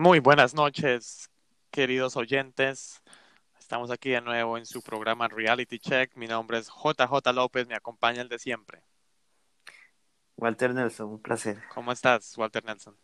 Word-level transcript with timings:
Muy 0.00 0.18
buenas 0.18 0.54
noches, 0.54 1.28
queridos 1.70 2.16
oyentes. 2.16 3.02
Estamos 3.58 3.90
aquí 3.90 4.08
de 4.08 4.22
nuevo 4.22 4.56
en 4.56 4.64
su 4.64 4.80
programa 4.80 5.28
Reality 5.28 5.78
Check. 5.78 6.16
Mi 6.16 6.26
nombre 6.26 6.56
es 6.56 6.68
JJ 6.68 7.34
López, 7.34 7.68
me 7.68 7.74
acompaña 7.74 8.22
el 8.22 8.30
de 8.30 8.38
siempre. 8.38 8.82
Walter 10.38 10.72
Nelson, 10.72 11.10
un 11.10 11.20
placer. 11.20 11.58
¿Cómo 11.74 11.92
estás, 11.92 12.38
Walter 12.38 12.64
Nelson? 12.64 12.96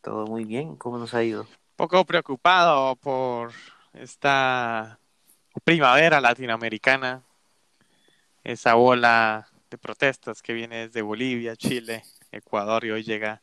Todo 0.00 0.26
muy 0.26 0.46
bien, 0.46 0.76
¿cómo 0.76 0.96
nos 0.96 1.12
ha 1.12 1.22
ido? 1.22 1.46
Poco 1.76 2.02
preocupado 2.06 2.96
por 2.96 3.52
esta 3.92 4.98
primavera 5.64 6.18
latinoamericana, 6.22 7.24
esa 8.42 8.76
ola 8.76 9.48
de 9.68 9.76
protestas 9.76 10.40
que 10.40 10.54
viene 10.54 10.86
desde 10.86 11.02
Bolivia, 11.02 11.56
Chile, 11.56 12.04
Ecuador 12.32 12.86
y 12.86 12.90
hoy 12.92 13.02
llega 13.02 13.42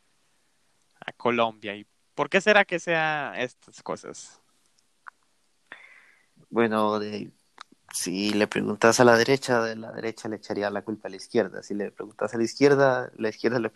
a 1.05 1.11
Colombia. 1.11 1.75
¿Y 1.75 1.85
por 2.15 2.29
qué 2.29 2.41
será 2.41 2.65
que 2.65 2.79
sea 2.79 3.33
estas 3.37 3.81
cosas? 3.83 4.39
Bueno, 6.49 6.99
de, 6.99 7.31
si 7.93 8.31
le 8.33 8.47
preguntas 8.47 8.99
a 8.99 9.03
la 9.03 9.17
derecha, 9.17 9.63
de 9.63 9.75
la 9.75 9.91
derecha 9.91 10.29
le 10.29 10.37
echaría 10.37 10.69
la 10.69 10.83
culpa 10.83 11.07
a 11.07 11.11
la 11.11 11.17
izquierda. 11.17 11.63
Si 11.63 11.73
le 11.73 11.91
preguntas 11.91 12.33
a 12.33 12.37
la 12.37 12.43
izquierda, 12.43 13.11
la 13.17 13.29
izquierda 13.29 13.59
le 13.59 13.71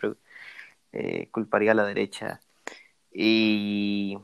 eh, 0.92 1.28
culparía 1.30 1.72
a 1.72 1.74
la 1.74 1.84
derecha. 1.84 2.40
Y 3.12 4.18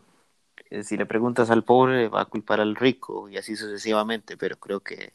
eh, 0.70 0.84
si 0.84 0.96
le 0.96 1.06
preguntas 1.06 1.50
al 1.50 1.64
pobre, 1.64 2.08
va 2.08 2.22
a 2.22 2.27
culpar 2.27 2.60
al 2.60 2.77
rico 2.77 3.28
y 3.28 3.36
así 3.38 3.56
sucesivamente. 3.56 4.36
Pero 4.36 4.58
creo 4.58 4.80
que 4.80 5.12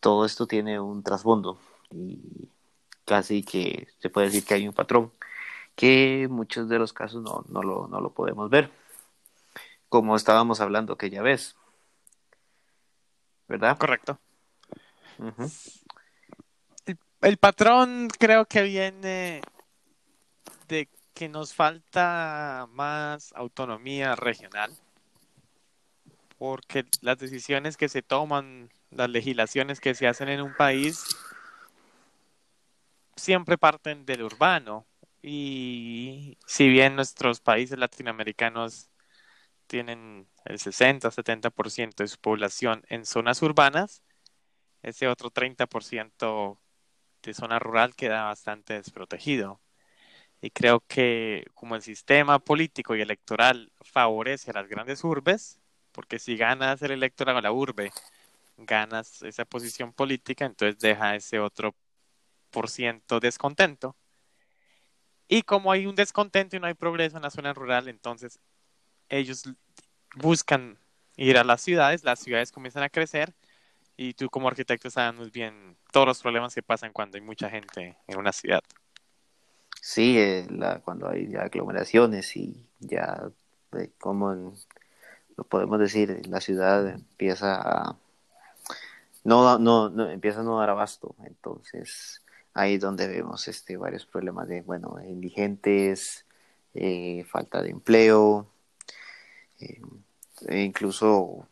todo 0.00 0.26
esto 0.26 0.46
tiene 0.46 0.80
un 0.80 1.02
trasfondo 1.02 1.58
y 1.90 2.48
casi 3.04 3.42
que 3.42 3.88
se 4.00 4.10
puede 4.10 4.28
decir 4.28 4.44
que 4.44 4.54
hay 4.54 4.68
un 4.68 4.74
patrón 4.74 5.12
que 5.74 6.28
muchos 6.30 6.68
de 6.68 6.78
los 6.78 6.92
casos 6.92 7.22
no, 7.22 7.44
no, 7.48 7.62
lo, 7.62 7.88
no 7.88 8.00
lo 8.00 8.10
podemos 8.12 8.50
ver. 8.50 8.70
Como 9.88 10.16
estábamos 10.16 10.60
hablando 10.60 10.94
aquella 10.94 11.22
vez. 11.22 11.56
¿Verdad? 13.48 13.76
Correcto. 13.78 14.18
el, 16.86 16.98
el 17.20 17.36
patrón 17.36 18.08
creo 18.18 18.46
que 18.46 18.62
viene 18.62 19.42
de 20.68 20.88
que 21.14 21.28
nos 21.28 21.54
falta 21.54 22.66
más 22.72 23.32
autonomía 23.34 24.16
regional, 24.16 24.72
porque 26.38 26.84
las 27.00 27.18
decisiones 27.18 27.76
que 27.76 27.88
se 27.88 28.02
toman, 28.02 28.70
las 28.90 29.08
legislaciones 29.08 29.80
que 29.80 29.94
se 29.94 30.08
hacen 30.08 30.28
en 30.28 30.42
un 30.42 30.54
país, 30.54 31.04
siempre 33.16 33.56
parten 33.56 34.04
del 34.04 34.22
urbano. 34.22 34.84
Y 35.26 36.36
si 36.46 36.68
bien 36.68 36.96
nuestros 36.96 37.40
países 37.40 37.78
latinoamericanos 37.78 38.90
tienen 39.66 40.28
el 40.44 40.58
60-70% 40.58 42.04
de 42.04 42.08
su 42.08 42.18
población 42.18 42.84
en 42.88 43.06
zonas 43.06 43.42
urbanas, 43.42 44.02
ese 44.82 45.08
otro 45.08 45.30
30% 45.30 46.60
de 47.22 47.34
zona 47.34 47.58
rural 47.58 47.94
queda 47.96 48.24
bastante 48.24 48.74
desprotegido. 48.74 49.60
Y 50.42 50.50
creo 50.50 50.80
que 50.88 51.46
como 51.54 51.76
el 51.76 51.82
sistema 51.82 52.38
político 52.38 52.96
y 52.96 53.02
electoral 53.02 53.72
favorece 53.82 54.50
a 54.50 54.54
las 54.54 54.68
grandes 54.68 55.04
urbes, 55.04 55.60
porque 55.92 56.18
si 56.18 56.36
ganas 56.36 56.82
el 56.82 56.92
electorado 56.92 57.38
a 57.38 57.42
la 57.42 57.52
urbe, 57.52 57.92
ganas 58.58 59.22
esa 59.22 59.46
posición 59.46 59.92
política, 59.94 60.46
entonces 60.46 60.78
deja 60.80 61.16
ese 61.16 61.40
otro 61.40 61.74
por 62.50 62.70
ciento 62.70 63.20
descontento. 63.20 63.96
Y 65.34 65.42
como 65.42 65.72
hay 65.72 65.86
un 65.86 65.96
descontento 65.96 66.54
y 66.54 66.60
no 66.60 66.68
hay 66.68 66.74
progreso 66.74 67.16
en 67.16 67.24
la 67.24 67.30
zona 67.30 67.52
rural, 67.52 67.88
entonces 67.88 68.38
ellos 69.08 69.42
buscan 70.14 70.78
ir 71.16 71.38
a 71.38 71.42
las 71.42 71.60
ciudades, 71.60 72.04
las 72.04 72.20
ciudades 72.20 72.52
comienzan 72.52 72.84
a 72.84 72.88
crecer 72.88 73.34
y 73.96 74.14
tú 74.14 74.30
como 74.30 74.46
arquitecto 74.46 74.90
sabes 74.90 75.18
muy 75.18 75.30
bien 75.30 75.76
todos 75.90 76.06
los 76.06 76.22
problemas 76.22 76.54
que 76.54 76.62
pasan 76.62 76.92
cuando 76.92 77.16
hay 77.16 77.20
mucha 77.20 77.50
gente 77.50 77.96
en 78.06 78.16
una 78.16 78.30
ciudad. 78.30 78.60
Sí, 79.80 80.16
eh, 80.20 80.46
la, 80.50 80.78
cuando 80.78 81.08
hay 81.08 81.26
ya 81.26 81.40
aglomeraciones 81.40 82.36
y 82.36 82.64
ya, 82.78 83.28
eh, 83.76 83.90
como 83.98 84.54
lo 85.36 85.44
podemos 85.48 85.80
decir, 85.80 86.28
la 86.28 86.40
ciudad 86.40 86.90
empieza 86.90 87.60
a 87.60 87.96
no, 89.24 89.58
no, 89.58 90.10
empieza 90.10 90.42
a 90.42 90.44
no 90.44 90.60
dar 90.60 90.70
abasto. 90.70 91.16
Entonces, 91.24 92.22
ahí 92.54 92.78
donde 92.78 93.08
vemos 93.08 93.48
este 93.48 93.76
varios 93.76 94.06
problemas 94.06 94.48
de, 94.48 94.62
bueno, 94.62 94.96
indigentes, 95.06 96.24
eh, 96.74 97.24
falta 97.24 97.62
de 97.62 97.70
empleo, 97.70 98.48
e 99.58 100.62
incluso 100.62 101.48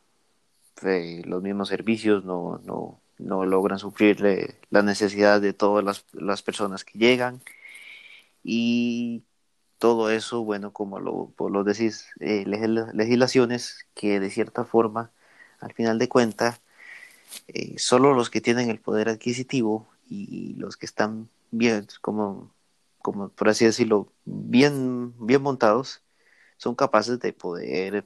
los 1.25 1.43
mismos 1.43 1.69
servicios 1.69 2.25
no, 2.25 2.61
no, 2.65 3.01
no 3.19 3.47
logran 3.47 3.79
suplir 3.79 4.21
las 4.71 4.85
necesidades 4.85 5.43
de 5.43 5.53
todas 5.53 5.85
las, 5.85 6.05
las 6.12 6.43
personas 6.43 6.85
que 6.85 6.99
llegan. 6.99 7.41
Y 8.43 9.23
todo 9.79 10.11
eso, 10.11 10.43
bueno, 10.45 10.73
como 10.73 10.99
lo, 10.99 11.33
lo 11.39 11.65
decís, 11.65 12.09
eh, 12.21 12.45
legislaciones 12.47 13.87
que 13.95 14.21
de 14.21 14.31
cierta 14.31 14.65
forma, 14.65 15.11
al 15.61 15.73
final 15.73 15.99
de 15.99 16.09
cuentas, 16.09 16.61
eh, 17.49 17.75
solo 17.79 18.15
los 18.15 18.31
que 18.31 18.41
tienen 18.41 18.71
el 18.71 18.81
poder 18.81 19.09
adquisitivo 19.09 19.92
y 20.12 20.55
los 20.55 20.77
que 20.77 20.87
están 20.87 21.28
bien, 21.50 21.87
como, 22.00 22.53
como 22.99 23.28
por 23.28 23.49
así 23.49 23.65
decirlo, 23.65 24.12
bien, 24.25 25.15
bien 25.25 25.43
montados, 25.43 26.03
son 26.56 26.75
capaces 26.75 27.19
de 27.21 27.33
poder 27.33 28.05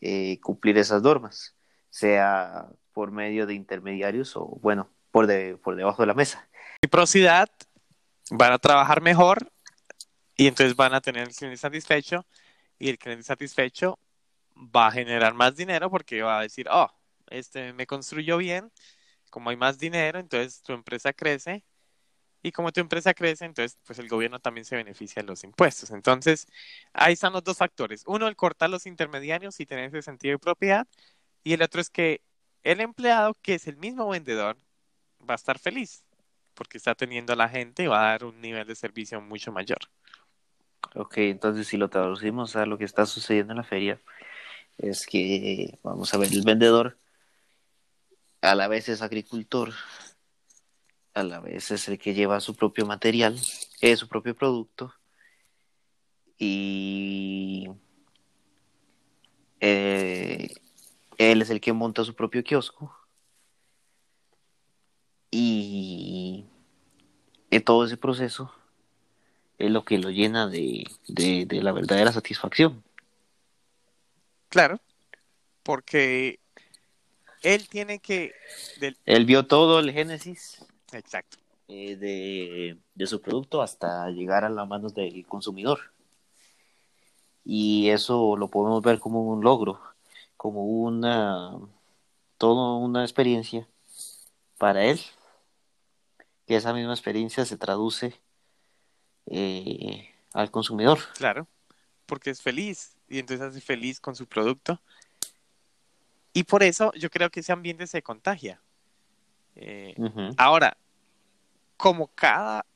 eh, 0.00 0.40
cumplir 0.40 0.78
esas 0.78 1.02
normas, 1.02 1.54
sea 1.90 2.68
por 2.92 3.10
medio 3.10 3.46
de 3.46 3.54
intermediarios 3.54 4.36
o, 4.36 4.46
bueno, 4.62 4.88
por, 5.10 5.26
de, 5.26 5.56
por 5.56 5.76
debajo 5.76 6.02
de 6.02 6.06
la 6.06 6.14
mesa. 6.14 6.48
Reciprocidad 6.82 7.48
van 8.30 8.52
a 8.52 8.58
trabajar 8.58 9.00
mejor 9.00 9.50
y 10.36 10.46
entonces 10.46 10.76
van 10.76 10.94
a 10.94 11.00
tener 11.00 11.28
el 11.28 11.34
cliente 11.34 11.56
satisfecho 11.56 12.24
y 12.78 12.90
el 12.90 12.98
cliente 12.98 13.24
satisfecho 13.24 13.98
va 14.56 14.88
a 14.88 14.92
generar 14.92 15.34
más 15.34 15.56
dinero 15.56 15.90
porque 15.90 16.22
va 16.22 16.38
a 16.38 16.42
decir, 16.42 16.68
oh, 16.70 16.90
este 17.28 17.72
me 17.72 17.86
construyó 17.86 18.36
bien, 18.38 18.70
como 19.30 19.50
hay 19.50 19.56
más 19.56 19.78
dinero, 19.78 20.18
entonces 20.18 20.62
tu 20.62 20.72
empresa 20.72 21.12
crece 21.12 21.64
y 22.42 22.52
como 22.52 22.72
tu 22.72 22.80
empresa 22.80 23.14
crece, 23.14 23.44
entonces 23.44 23.78
pues 23.84 23.98
el 23.98 24.08
gobierno 24.08 24.38
también 24.40 24.64
se 24.64 24.76
beneficia 24.76 25.22
de 25.22 25.28
los 25.28 25.42
impuestos. 25.44 25.90
Entonces, 25.90 26.46
ahí 26.92 27.14
están 27.14 27.32
los 27.32 27.42
dos 27.42 27.58
factores. 27.58 28.04
Uno, 28.06 28.28
el 28.28 28.36
cortar 28.36 28.70
los 28.70 28.86
intermediarios 28.86 29.58
y 29.60 29.66
tener 29.66 29.86
ese 29.86 30.02
sentido 30.02 30.34
de 30.34 30.38
propiedad 30.38 30.86
y 31.42 31.54
el 31.54 31.62
otro 31.62 31.80
es 31.80 31.90
que 31.90 32.20
el 32.62 32.80
empleado, 32.80 33.34
que 33.42 33.54
es 33.54 33.66
el 33.66 33.76
mismo 33.76 34.08
vendedor, 34.08 34.56
va 35.28 35.34
a 35.34 35.36
estar 35.36 35.58
feliz 35.58 36.04
porque 36.54 36.78
está 36.78 36.94
teniendo 36.94 37.32
a 37.32 37.36
la 37.36 37.48
gente 37.48 37.84
y 37.84 37.86
va 37.86 38.00
a 38.00 38.10
dar 38.12 38.24
un 38.24 38.40
nivel 38.40 38.66
de 38.66 38.74
servicio 38.74 39.20
mucho 39.20 39.52
mayor. 39.52 39.78
Ok, 40.94 41.18
entonces 41.18 41.68
si 41.68 41.76
lo 41.76 41.90
traducimos 41.90 42.56
a 42.56 42.64
lo 42.64 42.78
que 42.78 42.84
está 42.84 43.06
sucediendo 43.06 43.52
en 43.52 43.58
la 43.58 43.64
feria, 43.64 44.00
es 44.78 45.06
que, 45.06 45.78
vamos 45.82 46.12
a 46.14 46.18
ver, 46.18 46.32
el 46.32 46.42
vendedor 46.42 46.98
a 48.46 48.54
la 48.54 48.68
vez 48.68 48.88
es 48.88 49.02
agricultor, 49.02 49.72
a 51.14 51.22
la 51.22 51.40
vez 51.40 51.70
es 51.70 51.88
el 51.88 51.98
que 51.98 52.14
lleva 52.14 52.40
su 52.40 52.54
propio 52.54 52.86
material, 52.86 53.38
es 53.80 53.98
su 53.98 54.08
propio 54.08 54.36
producto, 54.36 54.94
y 56.38 57.68
eh, 59.60 60.54
él 61.18 61.42
es 61.42 61.50
el 61.50 61.60
que 61.60 61.72
monta 61.72 62.04
su 62.04 62.14
propio 62.14 62.44
kiosco 62.44 62.94
y 65.30 66.44
en 67.50 67.64
todo 67.64 67.84
ese 67.84 67.96
proceso 67.96 68.52
es 69.58 69.70
lo 69.70 69.84
que 69.84 69.98
lo 69.98 70.10
llena 70.10 70.46
de, 70.46 70.84
la 71.50 71.72
verdadera 71.72 72.12
satisfacción. 72.12 72.84
Claro, 74.50 74.78
porque 75.62 76.38
él 77.42 77.68
tiene 77.68 77.98
que... 77.98 78.32
Él 79.04 79.24
vio 79.24 79.46
todo 79.46 79.80
el 79.80 79.92
génesis. 79.92 80.64
Exacto. 80.92 81.38
Eh, 81.68 81.96
de, 81.96 82.78
de, 82.94 83.06
su 83.06 83.20
producto 83.20 83.60
hasta 83.60 84.08
llegar 84.10 84.44
a 84.44 84.48
las 84.48 84.68
manos 84.68 84.94
del 84.94 85.26
consumidor. 85.26 85.80
Y 87.44 87.90
eso 87.90 88.36
lo 88.36 88.48
podemos 88.48 88.82
ver 88.82 89.00
como 89.00 89.26
un 89.28 89.42
logro, 89.42 89.80
como 90.36 90.64
una, 90.64 91.58
toda 92.38 92.76
una 92.76 93.02
experiencia 93.02 93.68
para 94.58 94.84
él 94.84 95.00
que 96.46 96.56
esa 96.56 96.72
misma 96.72 96.92
experiencia 96.92 97.44
se 97.44 97.58
traduce 97.58 98.20
eh, 99.26 100.14
al 100.32 100.50
consumidor. 100.50 100.98
Claro, 101.16 101.48
porque 102.06 102.30
es 102.30 102.40
feliz 102.40 102.96
y 103.08 103.18
entonces 103.18 103.46
hace 103.46 103.60
feliz 103.60 104.00
con 104.00 104.14
su 104.14 104.26
producto. 104.26 104.80
Y 106.36 106.44
por 106.44 106.62
eso 106.62 106.92
yo 106.92 107.08
creo 107.08 107.30
que 107.30 107.40
ese 107.40 107.50
ambiente 107.52 107.86
se 107.86 108.02
contagia. 108.02 108.60
Eh, 109.54 109.94
ahora, 110.36 110.76
como 111.78 112.08
cada 112.08 112.66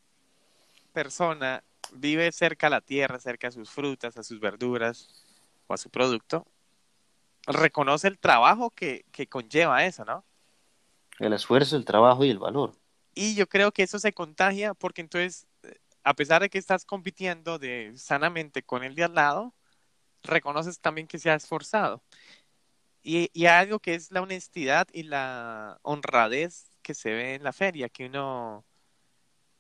persona 0.95 1.63
vive 1.93 2.33
cerca 2.33 2.69
a 2.69 2.71
la 2.71 2.81
tierra, 2.81 3.19
cerca 3.19 3.49
a 3.49 3.51
sus 3.51 3.69
frutas, 3.69 4.17
a 4.17 4.23
sus 4.23 4.41
verduras, 4.41 5.27
o 5.67 5.75
a 5.75 5.77
su 5.77 5.91
producto, 5.91 6.47
reconoce 7.47 8.09
el 8.09 8.19
trabajo 8.19 8.71
que, 8.71 9.05
que 9.13 9.27
conlleva 9.27 9.85
eso, 9.85 10.07
¿no? 10.07 10.25
El 11.19 11.35
esfuerzo, 11.35 11.77
el 11.77 11.85
trabajo 11.85 12.25
y 12.25 12.31
el 12.31 12.39
valor. 12.39 12.73
Y 13.15 13.35
yo 13.35 13.47
creo 13.47 13.73
que 13.73 13.83
eso 13.83 13.99
se 13.99 14.15
contagia 14.15 14.73
porque 14.73 15.03
entonces, 15.03 15.47
a 16.03 16.15
pesar 16.15 16.41
de 16.41 16.49
que 16.49 16.57
estás 16.57 16.87
compitiendo 16.87 17.59
de, 17.59 17.93
sanamente 17.95 18.63
con 18.63 18.85
el 18.85 18.95
de 18.95 19.05
al 19.05 19.15
lado, 19.15 19.53
reconoces 20.23 20.81
también 20.81 21.07
que 21.07 21.19
se 21.19 21.31
ha 21.31 21.35
esforzado. 21.35 22.03
Y, 23.03 23.31
y 23.33 23.47
algo 23.47 23.81
que 23.81 23.95
es 23.95 24.11
la 24.11 24.23
honestidad 24.23 24.89
y 24.93 25.05
la 25.05 25.79
honradez 25.83 26.71
que 26.83 26.95
se 26.95 27.11
ve 27.11 27.35
en 27.35 27.45
la 27.45 27.53
feria, 27.53 27.89
que 27.89 28.07
uno, 28.07 28.65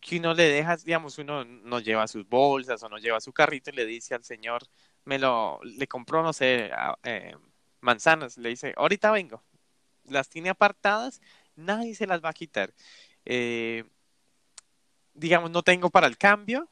que 0.00 0.18
uno 0.18 0.34
le 0.34 0.44
deja, 0.44 0.76
digamos, 0.76 1.18
uno 1.18 1.44
no 1.44 1.80
lleva 1.80 2.08
sus 2.08 2.28
bolsas 2.28 2.82
o 2.82 2.88
no 2.88 2.98
lleva 2.98 3.20
su 3.20 3.32
carrito 3.32 3.70
y 3.70 3.74
le 3.74 3.86
dice 3.86 4.14
al 4.14 4.24
señor, 4.24 4.62
me 5.04 5.18
lo, 5.18 5.60
le 5.62 5.86
compró, 5.86 6.22
no 6.22 6.32
sé, 6.32 6.70
eh, 7.04 7.34
manzanas, 7.80 8.36
le 8.38 8.50
dice, 8.50 8.74
ahorita 8.76 9.10
vengo. 9.10 9.42
Las 10.04 10.28
tiene 10.28 10.50
apartadas, 10.50 11.20
nadie 11.56 11.94
se 11.94 12.06
las 12.06 12.22
va 12.24 12.30
a 12.30 12.34
quitar. 12.34 12.74
Eh, 13.24 13.84
digamos, 15.14 15.50
no 15.50 15.62
tengo 15.62 15.90
para 15.90 16.06
el 16.06 16.18
cambio. 16.18 16.68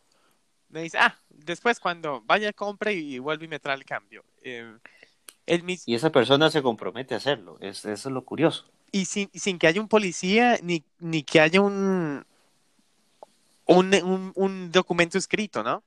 Me 0.69 0.83
dice, 0.83 0.99
ah, 0.99 1.19
después 1.29 1.81
cuando 1.81 2.23
vaya, 2.23 2.53
compre 2.53 2.93
y 2.95 3.19
vuelve 3.19 3.47
y 3.47 3.49
me 3.49 3.61
trae 3.61 3.77
el 3.77 3.85
cambio. 3.85 4.25
Eh, 4.43 4.79
el 5.49 5.65
Y 5.87 5.95
esa 5.95 6.11
persona 6.11 6.51
se 6.51 6.63
compromete 6.63 7.15
a 7.15 7.17
hacerlo, 7.17 7.59
es, 7.61 7.85
eso 7.85 8.09
es 8.09 8.13
lo 8.13 8.25
curioso. 8.25 8.67
Y 8.93 9.07
sin, 9.07 9.31
sin 9.35 9.59
que 9.59 9.67
haya 9.67 9.81
un 9.81 9.89
policía 9.89 10.59
ni, 10.63 10.85
ni 10.99 11.23
que 11.23 11.41
haya 11.41 11.61
un, 11.61 12.25
un, 13.67 13.95
un, 13.95 14.33
un 14.35 14.73
documento 14.73 15.19
escrito, 15.19 15.63
¿no? 15.63 15.83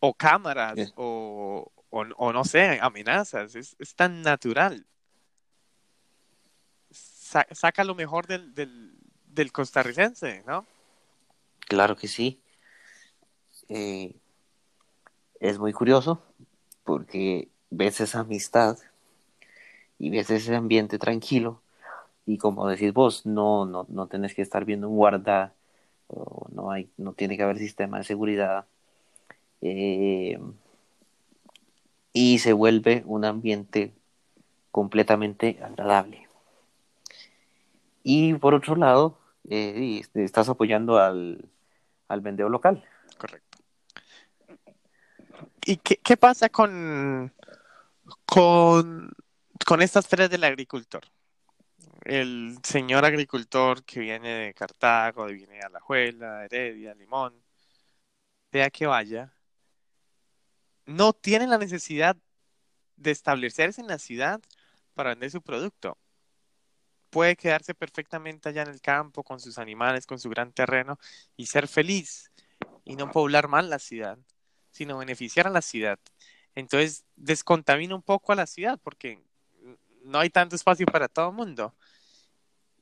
O 0.00 0.14
cámaras, 0.14 0.92
o, 0.96 1.70
o, 1.90 2.32
no 2.32 2.44
sé, 2.44 2.78
amenazas, 2.80 3.54
es, 3.54 3.76
es 3.78 3.94
tan 3.94 4.22
natural. 4.22 4.86
saca 6.90 7.84
lo 7.84 7.94
mejor 7.94 8.26
del, 8.26 8.54
del, 8.54 8.94
del, 9.26 9.52
costarricense, 9.52 10.42
¿no? 10.46 10.66
Claro 11.68 11.96
que 11.96 12.08
sí. 12.08 12.40
Eh, 13.68 14.16
es 15.38 15.58
muy 15.58 15.72
curioso 15.72 16.22
porque 16.84 17.48
ves 17.70 18.00
esa 18.00 18.20
amistad 18.20 18.78
y 19.98 20.10
ves 20.10 20.30
ese 20.30 20.54
ambiente 20.54 20.98
tranquilo 20.98 21.62
y 22.26 22.38
como 22.38 22.68
decís 22.68 22.92
vos, 22.92 23.26
no, 23.26 23.66
no, 23.66 23.86
no 23.88 24.06
tenés 24.06 24.34
que 24.34 24.42
estar 24.42 24.64
viendo 24.64 24.88
un 24.88 24.96
guarda, 24.96 25.52
o 26.06 26.46
no, 26.52 26.70
hay, 26.70 26.88
no 26.96 27.12
tiene 27.12 27.36
que 27.36 27.42
haber 27.42 27.58
sistema 27.58 27.98
de 27.98 28.04
seguridad. 28.04 28.66
Eh, 29.60 30.38
y 32.12 32.38
se 32.38 32.52
vuelve 32.52 33.02
un 33.06 33.24
ambiente 33.24 33.92
completamente 34.70 35.58
agradable. 35.62 36.28
Y 38.04 38.34
por 38.34 38.54
otro 38.54 38.76
lado, 38.76 39.18
eh, 39.48 40.02
estás 40.14 40.48
apoyando 40.48 40.98
al, 40.98 41.44
al 42.08 42.20
vendedor 42.20 42.50
local. 42.50 42.84
Correcto. 43.18 43.58
¿Y 45.66 45.76
qué, 45.76 45.96
qué 45.96 46.16
pasa 46.16 46.48
con, 46.48 47.32
con, 48.30 49.10
con 49.66 49.82
estas 49.82 50.06
ferias 50.06 50.30
del 50.30 50.44
agricultor? 50.44 51.02
El 52.04 52.58
señor 52.62 53.04
agricultor 53.04 53.84
que 53.84 54.00
viene 54.00 54.28
de 54.28 54.54
Cartago, 54.54 55.26
viene 55.26 55.54
de 55.54 55.62
Alajuela, 55.62 56.44
Heredia, 56.44 56.94
Limón, 56.94 57.34
vea 58.52 58.70
que 58.70 58.86
vaya, 58.86 59.32
no 60.86 61.12
tiene 61.12 61.48
la 61.48 61.58
necesidad 61.58 62.16
de 62.96 63.10
establecerse 63.10 63.80
en 63.80 63.88
la 63.88 63.98
ciudad 63.98 64.40
para 64.94 65.10
vender 65.10 65.30
su 65.32 65.42
producto. 65.42 65.98
Puede 67.10 67.34
quedarse 67.34 67.74
perfectamente 67.74 68.48
allá 68.48 68.62
en 68.62 68.68
el 68.68 68.80
campo 68.80 69.24
con 69.24 69.40
sus 69.40 69.58
animales, 69.58 70.06
con 70.06 70.20
su 70.20 70.30
gran 70.30 70.52
terreno 70.52 71.00
y 71.36 71.46
ser 71.46 71.66
feliz 71.66 72.30
y 72.84 72.94
no 72.94 73.10
poblar 73.10 73.48
mal 73.48 73.68
la 73.68 73.80
ciudad, 73.80 74.18
sino 74.70 74.98
beneficiar 74.98 75.48
a 75.48 75.50
la 75.50 75.62
ciudad. 75.62 75.98
Entonces 76.60 77.04
descontamina 77.16 77.94
un 77.94 78.02
poco 78.02 78.32
a 78.32 78.36
la 78.36 78.46
ciudad 78.46 78.78
porque 78.82 79.22
no 80.04 80.18
hay 80.18 80.30
tanto 80.30 80.56
espacio 80.56 80.86
para 80.86 81.08
todo 81.08 81.30
el 81.30 81.34
mundo. 81.36 81.74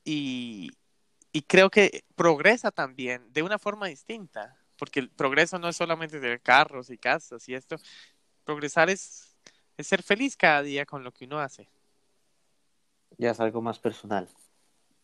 Y, 0.05 0.71
y 1.33 1.43
creo 1.43 1.71
que 1.71 2.05
progresa 2.15 2.71
también 2.71 3.33
de 3.33 3.43
una 3.43 3.59
forma 3.59 3.87
distinta 3.89 4.57
porque 4.79 5.01
el 5.01 5.11
progreso 5.11 5.59
no 5.59 5.69
es 5.69 5.77
solamente 5.77 6.21
tener 6.21 6.41
carros 6.41 6.89
y 6.91 6.97
casas 6.97 7.47
y 7.49 7.55
esto, 7.55 7.77
progresar 8.45 8.89
es, 8.89 9.37
es 9.77 9.87
ser 9.87 10.03
feliz 10.03 10.37
cada 10.37 10.63
día 10.63 10.87
con 10.87 11.05
lo 11.05 11.13
que 11.13 11.25
uno 11.27 11.41
hace. 11.41 11.69
Ya 13.19 13.33
es 13.33 13.41
algo 13.41 13.61
más 13.61 13.79
personal. 13.79 14.29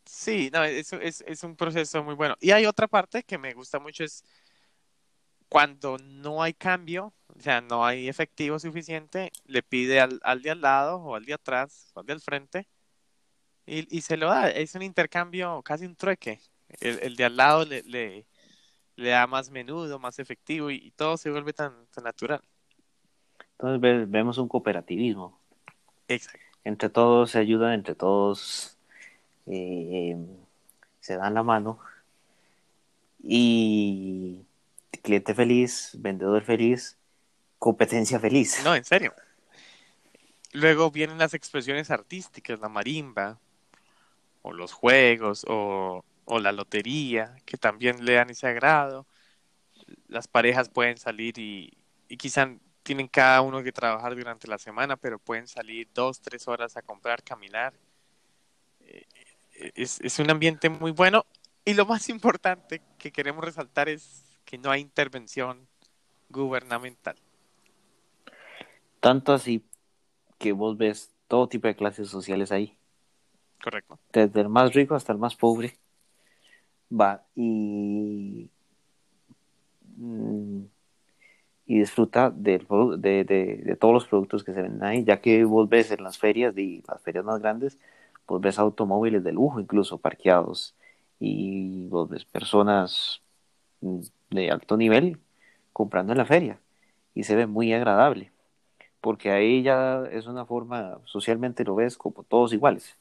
Sí, 0.05 0.51
no, 0.53 0.63
eso 0.65 0.97
es, 1.01 1.25
es 1.27 1.43
un 1.43 1.57
proceso 1.57 2.03
muy 2.05 2.15
bueno. 2.15 2.37
Y 2.41 2.53
hay 2.53 2.67
otra 2.67 2.87
parte 2.87 3.23
que 3.25 3.39
me 3.39 3.55
gusta 3.55 3.79
mucho, 3.79 4.05
es 4.05 4.23
cuando 5.55 5.99
no 5.99 6.43
hay 6.43 6.53
cambio, 6.53 7.15
o 7.29 7.41
sea, 7.41 7.61
no 7.61 7.87
hay 7.87 8.09
efectivo 8.09 8.59
suficiente, 8.59 9.31
le 9.47 9.63
pide 9.63 10.01
al, 10.01 10.19
al 10.25 10.43
de 10.43 10.51
al 10.51 10.61
lado 10.61 10.97
o 10.97 11.15
al 11.15 11.25
de 11.25 11.35
atrás 11.35 11.93
o 11.95 12.01
al 12.01 12.07
de 12.07 12.13
al 12.13 12.21
frente 12.21 12.67
y, 13.65 13.97
y 13.97 14.01
se 14.01 14.17
lo 14.17 14.31
da. 14.31 14.51
Es 14.51 14.75
un 14.75 14.83
intercambio, 14.83 15.63
casi 15.63 15.87
un 15.87 15.95
trueque. 15.95 16.41
El, 16.81 16.99
el 17.05 17.15
de 17.15 17.25
al 17.25 17.37
lado 17.37 17.65
le, 17.67 17.85
le, 17.85 18.27
le 18.97 19.09
da 19.11 19.29
más 19.29 19.49
menudo, 19.53 20.01
más 20.01 20.19
efectivo 20.19 20.73
y, 20.73 20.91
todo 20.91 21.17
se 21.17 21.31
vuelve 21.31 21.53
tan, 21.53 21.73
natural. 22.03 22.43
Entonces 23.53 24.11
vemos 24.11 24.39
un 24.39 24.49
cooperativismo. 24.49 25.39
Exacto. 26.09 26.41
Entre 26.65 26.89
todos 26.89 27.31
se 27.31 27.39
ayudan, 27.39 27.75
entre 27.75 27.95
todos 27.95 28.77
eh, 29.47 30.17
se 30.99 31.17
dan 31.17 31.35
la 31.35 31.45
mano 31.45 31.79
y 33.23 34.45
cliente 35.01 35.35
feliz, 35.35 35.91
vendedor 35.95 36.43
feliz, 36.43 36.99
competencia 37.59 38.19
feliz. 38.19 38.61
No, 38.65 38.75
en 38.75 38.85
serio. 38.85 39.15
Luego 40.53 40.91
vienen 40.91 41.19
las 41.19 41.35
expresiones 41.35 41.91
artísticas, 41.91 42.61
la 42.61 42.69
marimba, 42.69 43.39
o 44.43 44.53
los 44.53 44.73
juegos, 44.73 45.45
o 45.49 46.03
la 46.27 46.53
lotería, 46.53 47.37
que 47.45 47.57
también 47.57 48.05
le 48.05 48.15
dan 48.15 48.31
ese 48.31 48.47
agrado. 48.47 49.07
Las 50.09 50.29
parejas 50.29 50.69
pueden 50.69 50.97
salir 50.97 51.39
y, 51.39 51.73
y 52.09 52.17
quizá 52.17 52.51
tienen 52.83 53.09
cada 53.09 53.41
uno 53.41 53.63
que 53.63 53.73
trabajar 53.73 54.15
durante 54.15 54.47
la 54.47 54.59
semana, 54.59 54.97
pero 54.97 55.19
pueden 55.19 55.49
salir 55.49 55.89
dos, 55.95 56.21
tres 56.21 56.47
horas 56.47 56.77
a 56.77 56.83
comprar, 56.83 57.23
caminar. 57.23 57.73
Eh, 58.81 59.05
es 59.75 60.19
un 60.19 60.31
ambiente 60.31 60.69
muy 60.69 60.91
bueno 60.91 61.25
y 61.65 61.75
lo 61.75 61.87
más 61.87 62.09
importante 62.11 62.83
que 62.99 63.11
queremos 63.11 63.43
resaltar 63.43 63.89
es 63.89 64.34
que 64.45 64.59
no 64.59 64.71
hay 64.71 64.81
intervención 64.81 65.67
gubernamental. 66.29 67.17
Tanto 69.01 69.33
así 69.33 69.65
que 70.39 70.53
vos 70.53 70.77
ves 70.77 71.13
todo 71.29 71.49
tipo 71.49 71.69
de 71.69 71.77
clases 71.77 72.09
sociales 72.09 72.53
ahí. 72.53 72.77
Correcto. 73.63 73.99
Desde 74.13 74.41
el 74.41 74.49
más 74.49 74.75
rico 74.75 74.95
hasta 74.95 75.13
el 75.13 75.19
más 75.19 75.37
pobre 75.37 75.79
va 76.93 77.25
y, 77.35 78.51
mm, 79.97 80.65
y 81.67 81.79
disfruta 81.79 82.31
de, 82.31 82.59
de, 82.99 83.25
de, 83.25 83.77
todos 83.77 83.95
los 83.95 84.07
productos 84.07 84.45
que 84.45 84.53
se 84.53 84.63
venden 84.63 84.85
ahí, 84.85 85.05
ya 85.05 85.21
que 85.21 85.45
vos 85.45 85.69
ves 85.69 85.91
en 85.91 86.03
las 86.03 86.19
ferias, 86.19 86.55
de 86.55 86.83
las 86.87 87.03
ferias 87.03 87.25
más 87.25 87.41
grandes, 87.41 87.79
vos 88.27 88.41
ves 88.41 88.59
automóviles 88.59 89.25
de 89.25 89.33
lujo 89.33 89.61
incluso 89.61 89.99
parqueados 89.99 90.75
y 91.19 91.89
vos 91.89 92.09
ves 92.09 92.25
personas 92.25 93.24
de 94.31 94.51
alto 94.51 94.77
nivel 94.77 95.21
comprando 95.73 96.13
en 96.13 96.19
la 96.19 96.27
feria 96.27 96.59
y 97.15 97.25
se 97.25 97.37
ve 97.37 97.47
muy 97.47 97.73
agradable 97.73 98.33
porque 99.05 99.31
ahí 99.31 99.63
ya 99.63 100.05
es 100.11 100.27
una 100.27 100.47
forma, 100.47 100.99
socialmente 101.05 101.63
lo 101.63 101.75
ves 101.75 101.99
como 101.99 102.23
todos 102.23 102.55
iguales. 102.55 102.97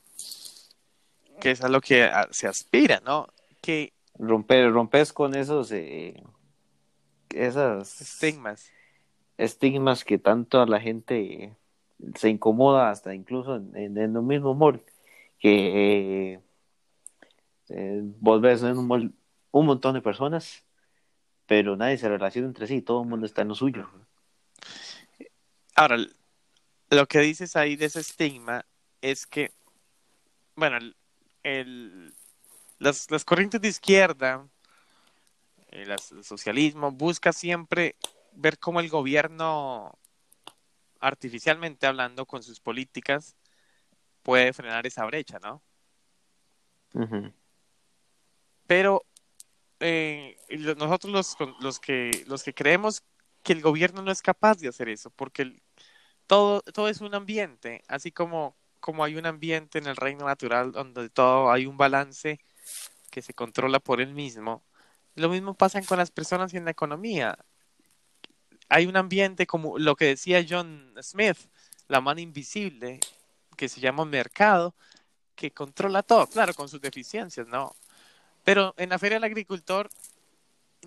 Que 1.39 1.51
es 1.51 1.63
a 1.63 1.69
lo 1.69 1.79
que 1.79 2.11
se 2.31 2.45
aspira, 2.45 3.01
¿no? 3.05 3.27
que 3.61 3.93
romper, 4.19 4.69
rompes 4.73 5.13
con 5.13 5.33
esos 5.33 5.71
eh, 5.71 6.21
esas 7.29 8.01
estigmas. 8.01 8.69
Estigmas 9.37 10.03
que 10.03 10.17
tanto 10.17 10.61
a 10.61 10.65
la 10.65 10.81
gente 10.81 11.55
se 12.15 12.29
incomoda 12.29 12.89
hasta 12.89 13.15
incluso 13.15 13.55
en, 13.55 13.97
en, 13.97 13.97
el 13.97 14.09
mismo 14.21 14.53
mall 14.53 14.83
que 15.39 16.33
eh, 16.33 16.39
eh, 17.69 18.01
vos 18.19 18.41
ves 18.41 18.61
en 18.61 18.77
un 18.77 18.87
mall 18.87 19.13
un 19.51 19.65
montón 19.65 19.93
de 19.93 20.01
personas 20.01 20.65
pero 21.45 21.75
nadie 21.75 21.97
se 21.97 22.09
relaciona 22.09 22.47
entre 22.47 22.67
sí 22.67 22.81
todo 22.81 23.03
el 23.03 23.09
mundo 23.09 23.25
está 23.25 23.41
en 23.41 23.49
lo 23.49 23.55
suyo. 23.55 23.89
Ahora 25.75 25.97
lo 26.89 27.07
que 27.07 27.19
dices 27.19 27.55
ahí 27.55 27.75
de 27.75 27.85
ese 27.85 27.99
estigma 27.99 28.65
es 29.01 29.25
que 29.25 29.51
bueno 30.55 30.77
el 31.43 32.13
las, 32.83 33.09
las 33.09 33.25
corrientes 33.25 33.61
de 33.61 33.69
izquierda, 33.69 34.47
el, 35.69 35.97
socialismo, 36.23 36.91
busca 36.91 37.31
siempre 37.31 37.95
ver 38.33 38.59
cómo 38.59 38.79
el 38.79 38.89
gobierno 38.89 39.97
artificialmente 40.99 41.87
hablando, 41.87 42.25
con 42.25 42.43
sus 42.43 42.59
políticas, 42.59 43.35
puede 44.21 44.53
frenar 44.53 44.85
esa 44.85 45.05
brecha, 45.05 45.39
¿no? 45.39 45.61
Pero 48.67 49.05
eh, 49.83 50.37
nosotros 50.77 51.11
los, 51.11 51.37
los, 51.59 51.79
que, 51.79 52.23
los 52.27 52.43
que 52.43 52.53
creemos 52.53 53.03
que 53.43 53.53
el 53.53 53.61
gobierno 53.61 54.01
no 54.01 54.11
es 54.11 54.21
capaz 54.21 54.57
de 54.57 54.69
hacer 54.69 54.89
eso, 54.89 55.09
porque 55.09 55.61
todo, 56.27 56.61
todo 56.61 56.87
es 56.87 57.01
un 57.01 57.13
ambiente, 57.13 57.83
así 57.87 58.11
como, 58.11 58.55
como 58.79 59.03
hay 59.03 59.17
un 59.17 59.25
ambiente 59.25 59.77
en 59.79 59.87
el 59.87 59.97
reino 59.97 60.25
natural 60.25 60.71
donde 60.71 61.09
todo 61.09 61.51
hay 61.51 61.65
un 61.65 61.77
balance 61.77 62.39
que 63.11 63.21
se 63.21 63.33
controla 63.33 63.79
por 63.79 64.01
él 64.01 64.13
mismo. 64.13 64.63
Lo 65.15 65.29
mismo 65.29 65.53
pasa 65.53 65.81
con 65.83 65.97
las 65.97 66.11
personas 66.11 66.53
y 66.53 66.57
en 66.57 66.65
la 66.65 66.71
economía. 66.71 67.37
Hay 68.69 68.87
un 68.87 68.97
ambiente 68.97 69.45
como 69.45 69.77
lo 69.77 69.95
que 69.95 70.05
decía 70.05 70.45
John 70.47 70.93
Smith, 71.01 71.37
la 71.87 72.01
mano 72.01 72.21
invisible, 72.21 72.99
que 73.57 73.69
se 73.69 73.81
llama 73.81 74.05
mercado, 74.05 74.73
que 75.35 75.51
controla 75.51 76.03
todo, 76.03 76.25
claro, 76.27 76.53
con 76.53 76.69
sus 76.69 76.81
deficiencias, 76.81 77.47
¿no? 77.47 77.75
Pero 78.43 78.73
en 78.77 78.89
la 78.89 78.99
Feria 78.99 79.17
del 79.17 79.23
Agricultor 79.23 79.89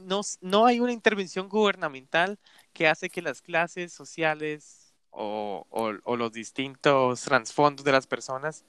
no, 0.01 0.21
no 0.41 0.67
hay 0.67 0.81
una 0.81 0.93
intervención 0.93 1.49
gubernamental 1.49 2.39
que 2.73 2.89
hace 2.89 3.09
que 3.09 3.23
las 3.23 3.43
clases 3.43 3.93
sociales 3.93 4.95
o, 5.11 5.67
o, 5.71 6.17
los 6.17 6.33
distintos 6.33 7.23
trasfondos 7.23 7.85
de 7.85 7.93
las 7.93 8.07
personas 8.07 8.65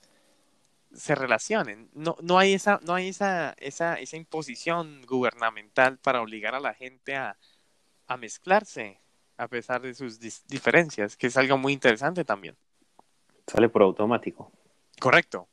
se 0.93 1.13
relacionen. 1.15 1.89
No, 1.93 2.15
no 2.21 2.39
hay, 2.39 2.53
esa, 2.53 2.79
no 2.83 2.93
hay 2.93 3.09
esa, 3.09 3.53
esa, 3.59 3.95
esa 3.95 4.15
imposición 4.15 5.05
gubernamental 5.05 5.97
para 5.97 6.21
obligar 6.21 6.55
a 6.55 6.61
la 6.61 6.73
gente 6.73 7.15
a, 7.15 7.37
a 8.07 8.17
mezclarse 8.17 9.01
a 9.35 9.47
pesar 9.47 9.81
de 9.81 9.93
sus 9.93 10.19
diferencias, 10.47 11.15
que 11.15 11.27
es 11.27 11.37
algo 11.37 11.57
muy 11.57 11.73
interesante 11.73 12.23
también. 12.23 12.55
Sale 13.45 13.69
por 13.69 13.83
automático. 13.83 14.51
Correcto. 14.99 15.47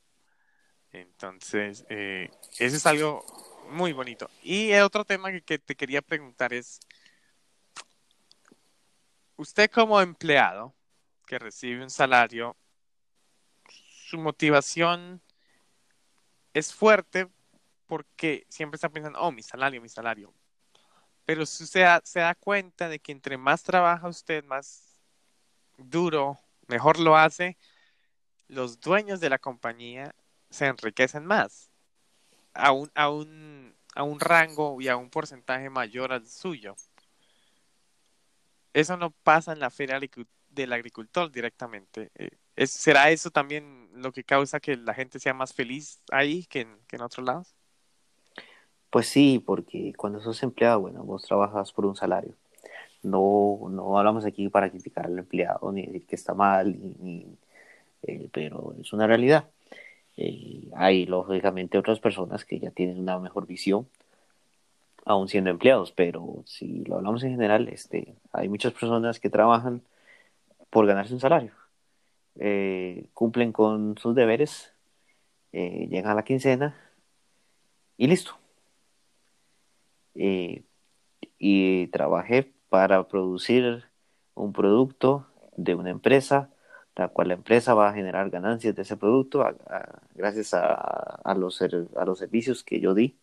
Entonces, 0.95 1.85
eh, 1.89 2.31
eso 2.61 2.77
es 2.77 2.87
algo 2.87 3.27
muy 3.71 3.93
bonito. 3.93 4.31
Y 4.45 4.71
el 4.71 4.83
otro 4.83 5.05
tema 5.05 5.33
que, 5.41 5.59
te 5.59 5.75
quería 5.75 6.01
preguntar 6.01 6.55
es, 6.55 6.79
usted 9.37 9.69
como 9.73 10.01
empleado 10.01 10.73
que 11.27 11.41
recibe 11.41 11.83
un 11.83 11.91
salario, 11.91 12.57
su 13.69 14.19
motivación 14.19 15.21
es 16.53 16.73
fuerte 16.73 17.29
porque 17.87 18.47
siempre 18.49 18.77
está 18.77 18.89
pensando, 18.89 19.19
oh, 19.19 19.33
mi 19.33 19.43
salario, 19.43 19.83
mi 19.83 19.89
salario. 19.89 20.33
Pero 21.25 21.45
si 21.45 21.67
se 21.67 21.81
da 21.81 22.35
cuenta 22.39 22.89
de 22.89 23.01
que 23.01 23.11
entre 23.11 23.37
más 23.37 23.65
trabaja 23.65 24.07
usted, 24.07 24.45
más 24.45 24.97
duro, 25.77 26.39
mejor 26.69 27.01
lo 27.01 27.17
hace, 27.17 27.59
los 28.47 28.79
dueños 28.79 29.19
de 29.19 29.31
la 29.31 29.39
compañía 29.41 30.15
se 30.55 30.67
enriquecen 30.67 31.27
más 31.27 31.71
a 32.55 32.73
un, 32.73 32.91
a 32.95 33.11
un, 33.11 33.75
a 33.95 34.03
un 34.05 34.21
rango 34.21 34.81
y 34.81 34.89
a 34.89 34.97
un 34.97 35.11
porcentaje 35.11 35.69
mayor 35.71 36.13
al 36.13 36.27
suyo. 36.27 36.77
Eso 38.73 38.97
no 38.97 39.11
pasa 39.11 39.53
en 39.53 39.61
la 39.61 39.71
feria 39.71 40.01
del 40.49 40.73
agricultor 40.73 41.31
directamente. 41.31 42.11
Eh, 42.15 42.67
¿Será 42.67 43.11
eso 43.11 43.31
también 43.31 43.91
lo 43.95 44.13
que 44.13 44.25
causa 44.25 44.61
que 44.61 44.77
la 44.77 44.95
gente 44.95 45.19
sea 45.19 45.35
más 45.35 45.53
feliz 45.53 46.01
ahí 46.11 46.45
que 46.47 46.63
en, 46.63 46.79
que 46.87 46.97
en 46.97 47.03
otros 47.03 47.27
lados? 47.27 47.55
Pues 48.91 49.09
sí, 49.09 49.43
porque 49.45 49.93
cuando 49.97 50.21
sos 50.21 50.43
empleado, 50.45 50.81
bueno, 50.81 51.03
vos 51.03 51.23
trabajas 51.25 51.73
por 51.73 51.85
un 51.85 51.97
salario. 51.97 52.35
No, 53.03 53.59
no 53.71 53.99
hablamos 53.99 54.25
aquí 54.25 54.49
para 54.49 54.71
criticar 54.71 55.07
al 55.07 55.19
empleado, 55.19 55.71
ni 55.73 55.85
decir 55.87 56.07
que 56.07 56.15
está 56.17 56.33
mal, 56.33 56.77
ni, 57.01 57.27
eh, 58.03 58.29
pero 58.33 58.75
es 58.81 58.93
una 58.93 59.07
realidad. 59.07 59.51
Eh, 60.17 60.71
hay 60.75 61.07
lógicamente 61.07 61.79
otras 61.79 62.01
personas 62.01 62.45
que 62.45 62.59
ya 62.61 62.71
tienen 62.71 62.99
una 63.01 63.19
mejor 63.19 63.47
visión, 63.47 63.89
aún 65.05 65.29
siendo 65.29 65.51
empleados, 65.51 65.93
pero 65.93 66.43
si 66.47 66.85
lo 66.85 66.97
hablamos 66.97 67.23
en 67.25 67.33
general, 67.33 67.69
este, 67.69 68.15
hay 68.33 68.49
muchas 68.49 68.73
personas 68.73 69.21
que 69.21 69.31
trabajan 69.31 69.83
por 70.71 70.87
ganarse 70.87 71.15
un 71.15 71.21
salario, 71.21 71.53
eh, 72.37 73.09
cumplen 73.15 73.53
con 73.53 73.99
sus 73.99 74.15
deberes, 74.15 74.73
eh, 75.53 75.87
llegan 75.91 76.13
a 76.13 76.15
la 76.15 76.25
quincena 76.25 76.77
y 77.97 78.07
listo. 78.07 78.39
y 81.39 81.89
trabajé 81.89 82.55
para 82.69 83.07
producir 83.09 83.85
un 84.35 84.53
producto 84.53 85.27
de 85.57 85.75
una 85.75 85.91
empresa 85.91 86.54
la 86.97 87.09
cual 87.09 87.29
la 87.29 87.35
empresa 87.35 87.75
va 87.75 87.89
a 87.89 87.95
generar 87.95 88.31
ganancias 88.31 88.75
de 88.75 88.83
ese 88.83 88.97
producto 88.97 89.45
gracias 90.15 90.55
a, 90.55 91.35
los, 91.37 91.63
a 91.63 92.05
los 92.05 92.19
servicios 92.19 92.65
que 92.65 92.81
yo 92.81 92.95
di 92.95 93.17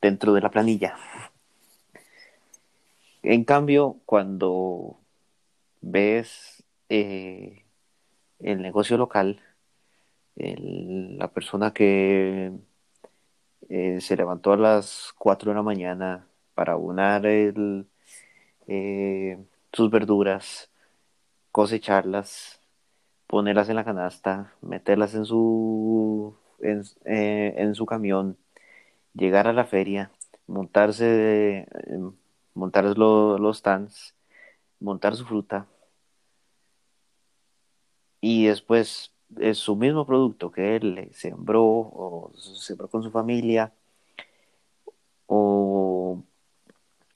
dentro 0.00 0.32
de 0.32 0.40
la 0.40 0.50
planilla. 0.50 0.96
En 3.22 3.44
cambio, 3.44 3.96
cuando 4.06 4.98
ves 5.80 6.64
eh, 6.88 7.64
el 8.40 8.62
negocio 8.62 8.96
local, 8.96 9.40
la 10.36 11.28
persona 11.28 11.72
que 11.72 12.52
eh, 13.68 14.00
se 14.00 14.16
levantó 14.16 14.52
a 14.52 14.56
las 14.56 15.12
4 15.18 15.50
de 15.50 15.56
la 15.56 15.62
mañana 15.62 16.26
para 16.54 16.72
abonar 16.72 17.22
eh, 17.26 17.84
sus 19.72 19.90
verduras, 19.90 20.70
cosecharlas, 21.52 22.59
ponerlas 23.30 23.68
en 23.68 23.76
la 23.76 23.84
canasta, 23.84 24.52
meterlas 24.60 25.14
en 25.14 25.24
su, 25.24 26.34
en, 26.60 26.82
eh, 27.04 27.70
su 27.74 27.86
camión, 27.86 28.36
llegar 29.14 29.46
a 29.46 29.52
la 29.52 29.64
feria, 29.66 30.10
montarse, 30.48 31.66
em, 31.86 32.12
montar 32.54 32.84
los 32.98 33.58
stands, 33.58 34.14
montar 34.80 35.14
su 35.16 35.24
fruta. 35.26 35.66
Y 38.20 38.46
después 38.46 39.12
es 39.38 39.58
su 39.58 39.76
mismo 39.76 40.06
producto 40.06 40.50
que 40.50 40.76
él 40.76 41.08
sembró 41.12 41.64
o 41.64 42.32
sembró 42.36 42.88
con 42.88 43.02
su 43.02 43.10
familia 43.12 43.72
o 45.26 46.22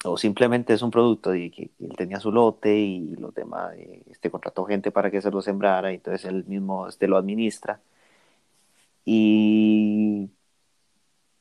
o 0.04 0.16
simplemente 0.18 0.74
es 0.74 0.82
un 0.82 0.90
producto 0.90 1.30
de 1.30 1.50
que 1.50 1.70
él 1.80 1.96
tenía 1.96 2.20
su 2.20 2.30
lote 2.30 2.76
y 2.76 3.16
los 3.16 3.34
demás, 3.34 3.74
eh, 3.76 4.02
este 4.10 4.30
contrató 4.30 4.64
gente 4.64 4.90
para 4.90 5.10
que 5.10 5.22
se 5.22 5.30
lo 5.30 5.40
sembrara 5.40 5.92
y 5.92 5.96
entonces 5.96 6.24
él 6.26 6.44
mismo 6.46 6.88
este, 6.88 7.08
lo 7.08 7.16
administra. 7.16 7.80
Y 9.04 10.30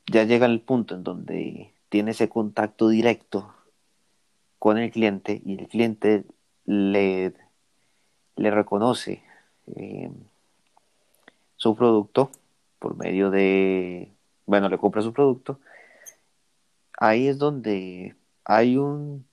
ya 0.06 0.24
llega 0.24 0.46
el 0.46 0.60
punto 0.60 0.94
en 0.94 1.04
donde 1.04 1.72
tiene 1.88 2.12
ese 2.12 2.28
contacto 2.28 2.88
directo 2.88 3.54
con 4.58 4.78
el 4.78 4.90
cliente 4.90 5.42
y 5.44 5.58
el 5.58 5.68
cliente 5.68 6.24
le, 6.64 7.34
le 8.36 8.50
reconoce 8.50 9.22
eh, 9.76 10.10
su 11.56 11.76
producto 11.76 12.30
por 12.78 12.96
medio 12.96 13.30
de, 13.30 14.10
bueno, 14.46 14.68
le 14.68 14.78
compra 14.78 15.02
su 15.02 15.12
producto. 15.12 15.60
Ahí 16.98 17.28
es 17.28 17.38
donde 17.38 18.14
hay 18.44 18.76
un, 18.76 19.26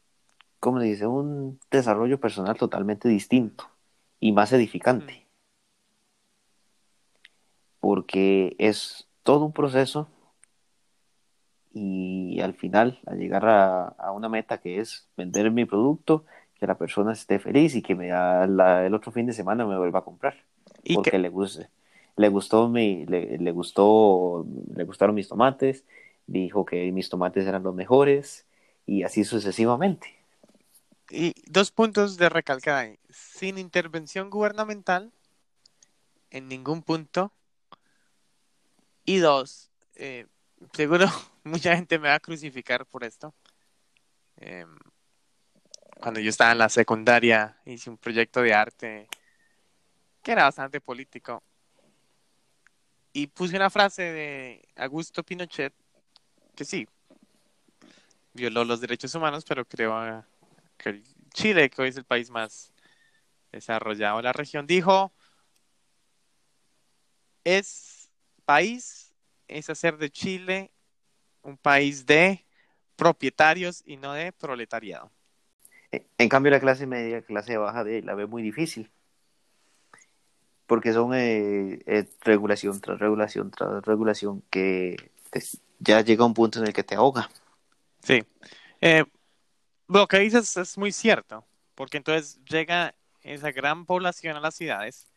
¿cómo 0.59 0.79
le 0.79 0.85
dice? 0.85 1.07
Un 1.07 1.59
desarrollo 1.69 2.19
personal 2.19 2.57
totalmente 2.57 3.09
distinto 3.09 3.65
y 4.19 4.31
más 4.31 4.53
edificante. 4.53 5.27
Porque 7.79 8.55
es 8.59 9.07
todo 9.23 9.45
un 9.45 9.53
proceso 9.53 10.07
y 11.73 12.39
al 12.41 12.53
final, 12.53 12.99
al 13.05 13.17
llegar 13.17 13.45
a, 13.47 14.11
una 14.11 14.29
meta 14.29 14.59
que 14.59 14.79
es 14.79 15.07
vender 15.15 15.51
mi 15.51 15.65
producto, 15.65 16.25
que 16.55 16.67
la 16.67 16.77
persona 16.77 17.13
esté 17.13 17.39
feliz 17.39 17.75
y 17.75 17.81
que 17.81 17.95
me 17.95 18.09
el 18.09 18.93
otro 18.93 19.11
fin 19.11 19.25
de 19.25 19.33
semana 19.33 19.65
me 19.65 19.77
vuelva 19.77 19.99
a 19.99 20.03
comprar. 20.03 20.35
¿Y 20.83 20.95
porque 20.95 21.17
le 21.17 21.29
guste. 21.29 21.69
Le 22.17 22.27
gustó 22.29 22.67
mi, 22.67 23.05
le, 23.05 23.37
le, 23.37 23.51
gustó, 23.51 24.45
le 24.75 24.83
gustaron 24.83 25.15
mis 25.15 25.29
tomates, 25.29 25.85
dijo 26.27 26.65
que 26.65 26.91
mis 26.91 27.09
tomates 27.09 27.47
eran 27.47 27.63
los 27.63 27.73
mejores, 27.73 28.45
y 28.85 29.03
así 29.03 29.23
sucesivamente. 29.23 30.17
Y 31.09 31.33
dos 31.45 31.71
puntos 31.71 32.17
de 32.17 32.29
recalcar 32.29 32.97
Sin 33.09 33.57
intervención 33.57 34.29
gubernamental, 34.29 35.11
en 36.29 36.47
ningún 36.47 36.81
punto. 36.83 37.33
Y 39.03 39.17
dos, 39.17 39.71
eh, 39.95 40.27
seguro 40.73 41.07
mucha 41.43 41.75
gente 41.75 41.99
me 41.99 42.07
va 42.09 42.15
a 42.15 42.19
crucificar 42.19 42.85
por 42.85 43.03
esto. 43.03 43.33
Em, 44.37 44.77
cuando 45.99 46.19
yo 46.19 46.29
estaba 46.29 46.51
en 46.51 46.59
la 46.59 46.69
secundaria, 46.69 47.57
hice 47.65 47.89
un 47.89 47.97
proyecto 47.97 48.41
de 48.41 48.53
arte 48.53 49.07
que 50.21 50.31
era 50.31 50.43
bastante 50.43 50.79
político. 50.81 51.43
Y 53.13 53.27
puse 53.27 53.55
una 53.57 53.69
frase 53.69 54.03
de 54.03 54.67
Augusto 54.77 55.23
Pinochet, 55.23 55.73
que 56.55 56.63
sí, 56.63 56.87
violó 58.33 58.63
los 58.63 58.81
derechos 58.81 59.13
humanos, 59.15 59.45
pero 59.47 59.65
creo 59.65 60.25
que 60.77 61.01
Chile, 61.33 61.69
que 61.69 61.81
hoy 61.81 61.89
es 61.89 61.97
el 61.97 62.05
país 62.05 62.29
más 62.29 62.73
desarrollado 63.51 64.17
de 64.17 64.23
la 64.23 64.33
región, 64.33 64.65
dijo, 64.65 65.13
es 67.43 68.09
país, 68.45 69.13
es 69.47 69.69
hacer 69.69 69.97
de 69.97 70.09
Chile 70.09 70.71
un 71.41 71.57
país 71.57 72.05
de 72.05 72.45
propietarios 72.95 73.81
y 73.85 73.97
no 73.97 74.13
de 74.13 74.31
proletariado. 74.31 75.11
En 76.17 76.29
cambio, 76.29 76.51
la 76.51 76.59
clase 76.59 76.87
media, 76.87 77.21
clase 77.21 77.57
baja, 77.57 77.83
de, 77.83 78.01
la 78.01 78.15
ve 78.15 78.25
muy 78.25 78.41
difícil. 78.41 78.89
Porque 80.67 80.93
son 80.93 81.13
eh, 81.13 81.81
eh, 81.85 82.07
regulación 82.21 82.79
tras 82.79 82.97
regulación 82.99 83.51
tras 83.51 83.83
regulación 83.83 84.41
que 84.49 84.95
ya 85.79 85.99
llega 86.01 86.23
un 86.23 86.33
punto 86.33 86.59
en 86.59 86.67
el 86.67 86.73
que 86.73 86.83
te 86.83 86.95
ahoga. 86.95 87.29
Sí. 88.03 88.23
Eh, 88.81 89.05
lo 89.87 90.07
que 90.07 90.19
dices 90.19 90.57
es 90.57 90.77
muy 90.77 90.91
cierto. 90.91 91.45
Porque 91.75 91.97
entonces 91.97 92.39
llega 92.45 92.95
esa 93.21 93.51
gran 93.51 93.85
población 93.85 94.37
a 94.37 94.39
las 94.39 94.55
ciudades. 94.55 95.07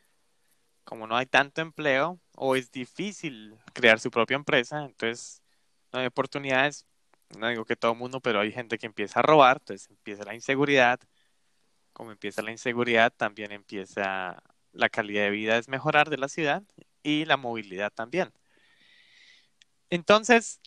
Como 0.84 1.06
no 1.06 1.16
hay 1.16 1.26
tanto 1.26 1.62
empleo 1.62 2.20
o 2.36 2.56
es 2.56 2.70
difícil 2.70 3.56
crear 3.72 3.98
su 4.00 4.10
propia 4.10 4.36
empresa, 4.36 4.84
entonces 4.84 5.42
no 5.92 6.00
hay 6.00 6.06
oportunidades 6.06 6.86
no 7.38 7.48
digo 7.48 7.64
que 7.64 7.76
todo 7.76 7.92
el 7.92 7.98
mundo, 7.98 8.20
pero 8.20 8.40
hay 8.40 8.52
gente 8.52 8.78
que 8.78 8.86
empieza 8.86 9.20
a 9.20 9.22
robar, 9.22 9.58
entonces 9.60 9.90
empieza 9.90 10.24
la 10.24 10.34
inseguridad. 10.34 11.00
Como 11.92 12.12
empieza 12.12 12.42
la 12.42 12.50
inseguridad, 12.52 13.12
también 13.16 13.52
empieza 13.52 14.42
la 14.72 14.88
calidad 14.88 15.24
de 15.24 15.30
vida 15.30 15.56
es 15.58 15.68
mejorar 15.68 16.10
de 16.10 16.18
la 16.18 16.28
ciudad 16.28 16.62
y 17.02 17.24
la 17.26 17.36
movilidad 17.36 17.92
también. 17.92 18.32
Entonces, 19.90 20.60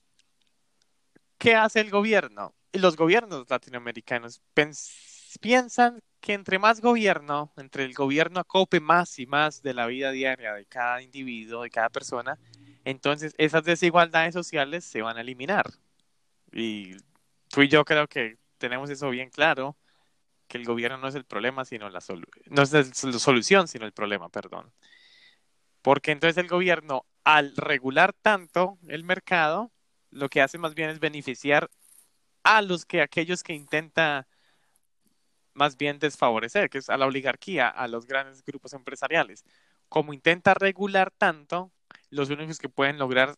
¿qué 1.37 1.55
hace 1.55 1.79
el 1.81 1.89
gobierno? 1.89 2.53
Y 2.71 2.79
los 2.79 2.95
gobiernos 2.95 3.49
latinoamericanos 3.49 4.41
piensan 5.39 6.01
que 6.19 6.33
entre 6.33 6.59
más 6.59 6.81
gobierno, 6.81 7.53
entre 7.57 7.83
el 7.85 7.93
gobierno 7.93 8.39
acope 8.39 8.79
más 8.79 9.19
y 9.19 9.25
más 9.25 9.61
de 9.61 9.73
la 9.73 9.87
vida 9.87 10.11
diaria 10.11 10.53
de 10.53 10.65
cada 10.65 11.01
individuo, 11.01 11.63
de 11.63 11.69
cada 11.69 11.89
persona, 11.89 12.37
entonces 12.85 13.33
esas 13.37 13.63
desigualdades 13.63 14.33
sociales 14.33 14.85
se 14.85 15.01
van 15.01 15.17
a 15.17 15.21
eliminar. 15.21 15.65
Y 16.51 16.95
tú 17.49 17.61
y 17.61 17.67
yo 17.67 17.85
creo 17.85 18.07
que 18.07 18.37
tenemos 18.57 18.89
eso 18.89 19.09
bien 19.09 19.29
claro, 19.29 19.77
que 20.47 20.57
el 20.57 20.65
gobierno 20.65 20.97
no 20.97 21.07
es 21.07 21.15
el 21.15 21.25
problema, 21.25 21.65
sino 21.65 21.89
la 21.89 21.99
no 22.49 22.61
es 22.61 22.71
la 22.71 22.83
solución, 23.19 23.67
sino 23.67 23.85
el 23.85 23.91
problema, 23.91 24.29
perdón. 24.29 24.71
Porque 25.81 26.11
entonces 26.11 26.37
el 26.37 26.47
gobierno, 26.47 27.05
al 27.23 27.55
regular 27.55 28.13
tanto 28.13 28.77
el 28.87 29.03
mercado, 29.03 29.71
lo 30.11 30.29
que 30.29 30.41
hace 30.41 30.57
más 30.57 30.75
bien 30.75 30.89
es 30.89 30.99
beneficiar 30.99 31.69
a 32.43 32.61
los 32.61 32.85
que 32.85 33.01
aquellos 33.01 33.43
que 33.43 33.53
intenta 33.53 34.27
más 35.53 35.77
bien 35.77 35.99
desfavorecer, 35.99 36.69
que 36.69 36.77
es 36.77 36.89
a 36.89 36.97
la 36.97 37.07
oligarquía, 37.07 37.67
a 37.67 37.87
los 37.87 38.05
grandes 38.05 38.43
grupos 38.43 38.73
empresariales. 38.73 39.43
Como 39.89 40.13
intenta 40.13 40.53
regular 40.53 41.11
tanto, 41.11 41.71
los 42.09 42.29
únicos 42.29 42.59
que 42.59 42.69
pueden 42.69 42.99
lograr 42.99 43.35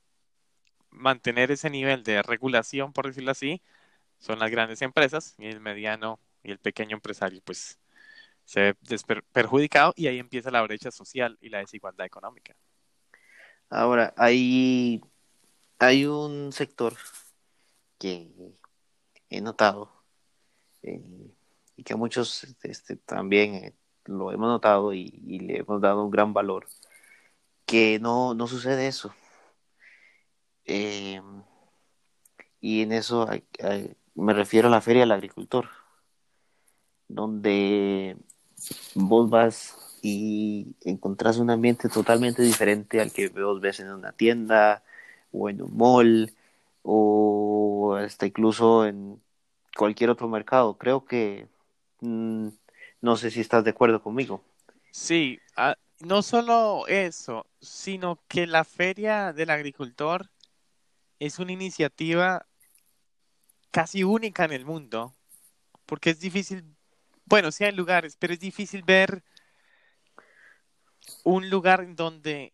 mantener 0.90 1.52
ese 1.52 1.70
nivel 1.70 2.04
de 2.04 2.22
regulación, 2.22 2.94
por 2.94 3.08
decirlo 3.08 3.32
así, 3.32 3.62
son 4.20 4.40
las 4.40 4.52
grandes 4.52 4.82
empresas 4.82 5.36
y 5.38 5.48
el 5.48 5.62
mediano 5.62 6.20
y 6.44 6.52
el 6.52 6.60
pequeño 6.60 6.96
empresario, 6.98 7.42
pues 7.44 7.80
se 8.46 8.76
ve 8.90 9.22
perjudicado 9.32 9.94
y 9.96 10.08
ahí 10.08 10.20
empieza 10.20 10.52
la 10.52 10.62
brecha 10.64 10.92
social 10.92 11.38
y 11.40 11.50
la 11.50 11.60
desigualdad 11.60 12.06
económica. 12.06 12.56
Ahora, 13.70 14.14
hay, 14.18 15.02
hay 15.80 16.06
un 16.06 16.52
sector 16.52 16.96
que 17.98 18.32
he 19.30 19.42
notado 19.42 19.92
eh, 20.84 21.02
y 21.78 21.84
que 21.84 21.96
muchos 21.96 22.44
este, 22.64 22.98
también 22.98 23.56
eh, 23.56 23.76
lo 24.06 24.32
hemos 24.32 24.50
notado 24.50 24.94
y, 24.94 25.10
le 25.40 25.60
hemos 25.60 25.82
dado 25.82 26.04
un 26.04 26.12
gran 26.12 26.34
valor, 26.34 26.68
que 27.66 28.00
no, 28.00 28.34
no 28.34 28.48
sucede 28.48 28.88
eso. 28.88 29.14
Eh, 30.66 31.22
y 32.62 32.82
en 32.82 32.92
eso 32.92 33.28
me 34.16 34.34
refiero 34.34 34.68
a 34.68 34.72
la 34.72 34.82
Feria 34.82 35.02
del 35.02 35.12
Agricultor, 35.12 35.70
donde 37.08 38.18
vos 38.96 39.30
vas 39.30 40.00
y 40.02 40.76
encontrás 40.82 41.38
un 41.38 41.50
ambiente 41.50 41.90
totalmente 41.90 42.42
diferente 42.42 43.00
al 43.02 43.12
que 43.12 43.30
vos 43.30 43.62
ves 43.62 43.80
en 43.80 43.92
una 43.92 44.12
tienda 44.12 44.84
o 45.32 45.50
en 45.50 45.62
un 45.62 45.76
mall 45.76 46.34
o 46.84 47.96
hasta 47.96 48.26
incluso 48.26 48.86
en 48.86 49.22
cualquier 49.76 50.10
otro 50.10 50.28
mercado. 50.28 50.78
Creo 50.78 51.06
que 51.06 51.48
mm, 52.02 52.50
no 53.02 53.18
sé 53.18 53.32
si 53.32 53.42
estás 53.42 53.64
de 53.64 53.72
acuerdo 53.72 54.02
conmigo. 54.02 54.44
Sí, 54.92 55.40
no 56.00 56.22
solo 56.22 56.88
eso, 56.88 57.46
sino 57.62 58.20
que 58.28 58.48
la 58.48 58.64
feria 58.64 59.34
del 59.34 59.50
agricultor 59.50 60.30
es 61.20 61.40
una 61.40 61.52
iniciativa 61.52 62.46
casi 63.72 64.04
única 64.04 64.46
en 64.46 64.54
el 64.54 64.66
mundo, 64.66 65.16
porque 65.86 66.12
es 66.12 66.20
difícil, 66.20 66.64
bueno, 67.26 67.52
sí 67.52 67.64
hay 67.64 67.74
lugares, 67.74 68.16
pero 68.18 68.34
es 68.34 68.40
difícil 68.40 68.84
ver 68.84 69.24
un 71.24 71.50
lugar 71.50 71.82
en 71.82 71.96
donde, 71.96 72.54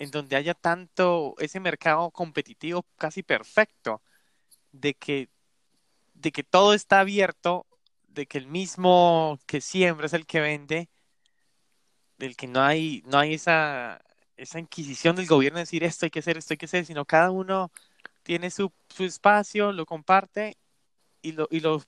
en 0.00 0.10
donde 0.10 0.36
haya 0.36 0.54
tanto 0.54 1.34
ese 1.38 1.60
mercado 1.60 2.10
competitivo 2.10 2.86
casi 2.96 3.22
perfecto, 3.22 4.02
de 4.72 4.94
que, 4.94 5.28
de 6.14 6.32
que 6.32 6.42
todo 6.42 6.74
está 6.74 7.00
abierto, 7.00 7.66
de 8.08 8.26
que 8.26 8.38
el 8.38 8.46
mismo 8.46 9.38
que 9.46 9.60
siembra 9.60 10.06
es 10.06 10.14
el 10.14 10.26
que 10.26 10.40
vende, 10.40 10.88
del 12.18 12.34
que 12.36 12.46
no 12.48 12.62
hay, 12.62 13.02
no 13.06 13.18
hay 13.18 13.34
esa, 13.34 14.00
esa 14.38 14.58
inquisición 14.58 15.16
del 15.16 15.26
gobierno 15.26 15.58
de 15.58 15.64
decir 15.64 15.84
esto 15.84 16.06
hay 16.06 16.10
que 16.10 16.20
hacer, 16.20 16.38
esto 16.38 16.54
hay 16.54 16.58
que 16.58 16.66
hacer, 16.66 16.86
sino 16.86 17.04
cada 17.04 17.30
uno 17.30 17.70
tiene 18.22 18.50
su, 18.50 18.72
espacio, 18.98 19.72
lo 19.72 19.84
comparte 19.84 20.56
y, 21.20 21.32
lo, 21.32 21.46
y, 21.50 21.60
lo, 21.60 21.82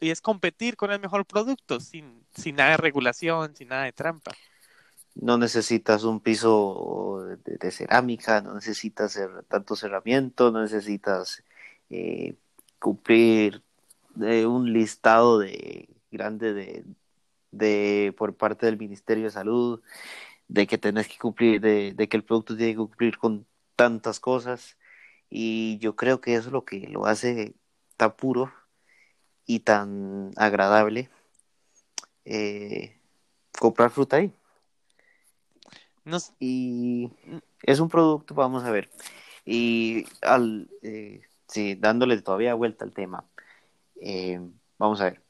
y 0.00 0.08
es 0.10 0.22
competir 0.22 0.76
con 0.76 0.90
el 0.90 1.00
mejor 1.00 1.26
producto 1.26 1.80
sin, 1.80 2.26
sin 2.34 2.56
nada 2.56 2.70
de 2.72 2.76
regulación, 2.78 3.54
sin 3.54 3.68
nada 3.68 3.84
de 3.84 3.92
trampa. 3.92 4.32
No 5.20 5.36
necesitas 5.38 6.04
un 6.04 6.20
piso 6.20 7.26
de, 7.44 7.70
cerámica, 7.70 8.40
no 8.40 8.54
necesitas 8.54 9.18
tanto 9.48 9.76
cerramiento, 9.76 10.50
no 10.50 10.62
necesitas 10.62 11.42
eh, 11.90 12.34
cumplir 12.78 13.62
de 14.14 14.46
un 14.46 14.72
listado 14.72 15.38
de 15.38 15.88
grande 16.10 16.54
de, 16.54 16.84
de 17.50 18.14
por 18.16 18.36
parte 18.36 18.66
del 18.66 18.78
Ministerio 18.78 19.24
de 19.24 19.30
Salud 19.30 19.82
de 20.48 20.66
que 20.66 20.78
tenés 20.78 21.08
que 21.08 21.18
cumplir, 21.18 21.60
de, 21.60 21.92
de 21.94 22.08
que 22.08 22.16
el 22.16 22.24
producto 22.24 22.56
tiene 22.56 22.72
que 22.72 22.78
cumplir 22.78 23.18
con 23.18 23.46
tantas 23.76 24.20
cosas 24.20 24.78
y 25.30 25.78
yo 25.78 25.96
creo 25.96 26.20
que 26.20 26.34
eso 26.34 26.48
es 26.48 26.52
lo 26.52 26.64
que 26.64 26.88
lo 26.88 27.06
hace 27.06 27.54
tan 27.96 28.16
puro 28.16 28.52
y 29.46 29.60
tan 29.60 30.30
agradable 30.36 31.10
eh, 32.24 33.00
comprar 33.58 33.90
fruta 33.90 34.16
ahí. 34.16 34.32
Y 36.40 37.10
es 37.62 37.80
un 37.80 37.88
producto, 37.88 38.34
vamos 38.34 38.64
a 38.64 38.70
ver, 38.70 38.90
y 39.44 40.06
al, 40.22 40.68
eh, 40.82 41.22
sí, 41.46 41.74
dándole 41.74 42.20
todavía 42.22 42.54
vuelta 42.54 42.84
al 42.84 42.92
tema, 42.92 43.24
eh, 44.00 44.40
vamos 44.78 45.00
a 45.00 45.04
ver. 45.04 45.22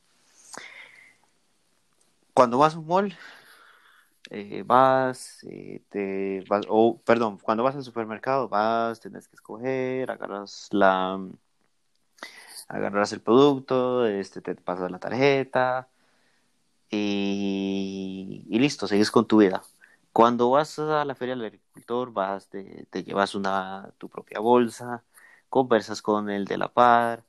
Cuando 2.34 2.58
vas 2.58 2.74
a 2.74 2.78
un 2.78 2.86
mall, 2.86 3.16
eh, 4.30 4.62
vas, 4.64 5.40
te 5.90 6.44
o 6.68 7.00
perdón, 7.04 7.38
cuando 7.38 7.64
vas 7.64 7.76
al 7.76 7.84
supermercado, 7.84 8.48
vas, 8.48 9.00
tienes 9.00 9.26
que 9.28 9.36
escoger, 9.36 10.10
agarras 10.10 10.68
la, 10.70 11.18
agarras 12.68 13.12
el 13.12 13.20
producto, 13.20 14.06
este, 14.06 14.40
te 14.40 14.54
pasas 14.54 14.90
la 14.90 14.98
tarjeta 14.98 15.88
y, 16.90 18.44
listo, 18.50 18.86
sigues 18.86 19.10
con 19.10 19.26
tu 19.26 19.38
vida. 19.38 19.62
Cuando 20.18 20.50
vas 20.50 20.76
a 20.80 21.04
la 21.04 21.14
feria 21.14 21.36
del 21.36 21.44
agricultor, 21.44 22.12
vas, 22.12 22.48
te, 22.48 22.86
te 22.90 23.04
llevas 23.04 23.36
una, 23.36 23.88
tu 23.98 24.08
propia 24.08 24.40
bolsa, 24.40 25.04
conversas 25.48 26.02
con 26.02 26.28
el 26.28 26.44
de 26.44 26.58
la 26.58 26.72
par, 26.72 27.22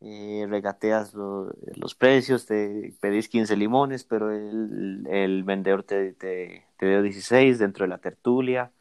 eh, 0.00 0.44
regateas 0.48 1.14
los 1.14 1.94
precios, 1.94 2.44
te 2.46 2.94
pedís 3.00 3.28
15 3.28 3.56
limones, 3.56 4.02
pero 4.02 4.32
el, 4.32 5.44
vendedor 5.44 5.84
te, 5.84 6.14
te, 6.14 6.64
dio 6.80 7.02
16 7.02 7.60
dentro 7.60 7.84
de 7.84 7.90
la 7.90 7.98
tertulia, 7.98 8.72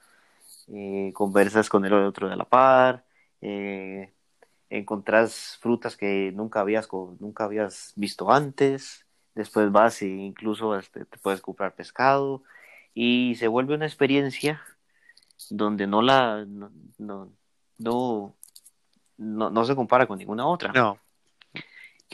eh, 0.74 1.12
conversas 1.14 1.70
con 1.70 1.86
el 1.86 1.94
otro 1.94 2.30
de 2.30 2.38
la 2.38 2.46
par, 2.46 3.06
eh, 3.42 4.12
encontrás 4.72 5.60
frutas 5.62 5.96
que 5.96 6.32
nunca 6.34 6.62
habías, 6.62 6.90
nunca 7.20 7.44
habías 7.44 7.94
visto 7.96 8.32
antes, 8.32 9.06
después 9.36 9.72
vas 9.72 10.02
e 10.02 10.08
incluso 10.08 10.76
este, 10.80 11.06
te 11.06 11.20
puedes 11.20 11.42
comprar 11.42 11.76
pescado 11.76 12.42
y 12.94 13.36
se 13.36 13.48
vuelve 13.48 13.76
una 13.76 13.86
experiencia 13.86 14.62
donde 15.50 15.88
no 15.88 16.02
la 16.02 16.46
no, 16.48 16.72
no, 16.98 17.32
no, 19.18 19.50
no, 19.50 19.66
se 19.66 19.76
compara 19.76 20.08
con 20.08 20.18
ninguna 20.18 20.46
otra. 20.46 20.72
No. 20.74 21.00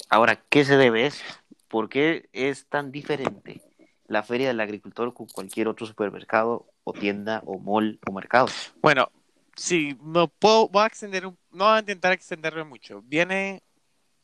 Ahora, 0.09 0.41
¿qué 0.49 0.63
se 0.63 0.77
debe 0.77 1.05
eso? 1.05 1.23
¿Por 1.67 1.89
qué 1.89 2.29
es 2.31 2.67
tan 2.67 2.91
diferente 2.91 3.61
la 4.07 4.23
feria 4.23 4.47
del 4.47 4.59
agricultor 4.59 5.13
con 5.13 5.27
cualquier 5.27 5.67
otro 5.67 5.85
supermercado 5.85 6.65
o 6.83 6.93
tienda 6.93 7.41
o 7.45 7.59
mall 7.59 7.99
o 8.07 8.11
mercado. 8.11 8.47
Bueno, 8.81 9.11
sí, 9.55 9.97
no 10.01 10.27
puedo, 10.29 10.69
voy 10.69 10.83
a 10.83 10.87
extender, 10.87 11.23
no 11.23 11.35
voy 11.51 11.75
a 11.75 11.79
intentar 11.79 12.13
extenderlo 12.13 12.65
mucho. 12.65 13.01
Viene 13.03 13.61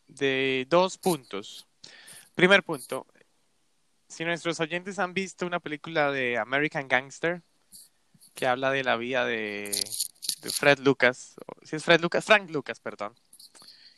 de 0.07 0.65
dos 0.69 0.97
puntos. 0.97 1.67
Primer 2.35 2.63
punto, 2.63 3.05
si 4.13 4.25
nuestros 4.25 4.59
oyentes 4.59 4.99
han 4.99 5.13
visto 5.13 5.45
una 5.45 5.59
película 5.59 6.11
de 6.11 6.37
American 6.37 6.87
Gangster 6.87 7.41
que 8.35 8.45
habla 8.45 8.69
de 8.71 8.83
la 8.83 8.95
vida 8.95 9.25
de, 9.25 9.71
Fred 10.53 10.79
Lucas, 10.79 11.35
si 11.63 11.75
es 11.75 11.83
Fred 11.83 11.99
Lucas, 11.99 12.23
Frank 12.23 12.49
Lucas, 12.51 12.79
perdón, 12.79 13.15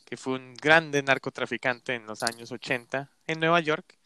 que 0.06 0.15
fue 0.15 0.36
un 0.36 0.54
grande 0.54 1.04
narcotraficante 1.04 1.95
en 1.95 2.06
los 2.06 2.23
años 2.23 2.51
80 2.51 3.12
en 3.28 3.39
Nueva 3.39 3.60
York, 3.60 3.97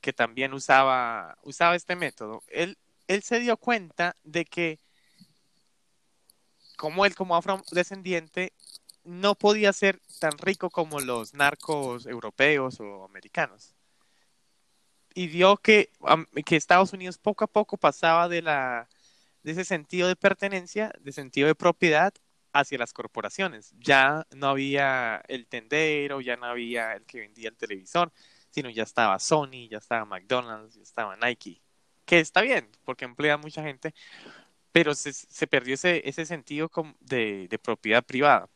que 0.00 0.12
también 0.12 0.54
usaba, 0.54 1.36
usaba 1.42 1.76
este 1.76 1.94
método. 1.94 2.42
Él, 2.48 2.78
él 3.06 3.22
se 3.22 3.40
dio 3.40 3.56
cuenta 3.56 4.16
de 4.24 4.44
que 4.46 4.80
como 6.76 7.04
él 7.04 7.14
como 7.14 7.36
afrodescendiente 7.36 8.52
no 9.04 9.34
podía 9.34 9.72
ser 9.72 10.00
tan 10.20 10.38
rico 10.38 10.70
como 10.70 11.00
los 11.00 11.34
narcos 11.34 12.06
europeos 12.06 12.80
o 12.80 13.04
americanos. 13.04 13.77
Y 15.18 15.26
vio 15.26 15.56
que, 15.56 15.90
Estados 16.48 16.92
Unidos 16.92 17.18
poco 17.18 17.42
a 17.42 17.48
poco 17.48 17.76
pasaba 17.76 18.28
de, 18.28 18.40
la, 18.40 18.88
de 19.42 19.50
ese 19.50 19.64
sentido 19.64 20.06
de 20.06 20.14
pertenencia, 20.14 20.92
de 21.00 21.10
sentido 21.10 21.48
de 21.48 21.56
propiedad, 21.56 22.14
hacia 22.52 22.78
las 22.78 22.92
corporaciones. 22.92 23.74
Ya 23.80 24.28
no 24.30 24.46
había 24.46 25.20
el 25.26 25.48
tendero, 25.48 26.20
ya 26.20 26.36
no 26.36 26.46
había 26.46 26.92
el 26.92 27.04
que 27.04 27.18
vendía 27.18 27.48
el 27.48 27.56
televisor, 27.56 28.12
sino 28.50 28.70
ya 28.70 28.84
estaba 28.84 29.18
Sony, 29.18 29.66
ya 29.68 29.78
estaba 29.78 30.04
McDonald's, 30.04 30.76
ya 30.76 30.82
estaba 30.82 31.16
Nike. 31.16 31.62
Que 32.04 32.20
está 32.20 32.40
bien, 32.40 32.70
porque 32.84 33.04
emplea 33.04 33.34
a 33.34 33.38
mucha 33.38 33.64
gente, 33.64 33.94
pero 34.70 34.94
se, 34.94 35.12
se 35.12 35.48
perdió 35.48 35.74
ese, 35.74 36.08
ese 36.08 36.26
sentido 36.26 36.70
de, 37.00 37.48
de 37.48 37.58
propiedad 37.58 38.04
privada. 38.04 38.48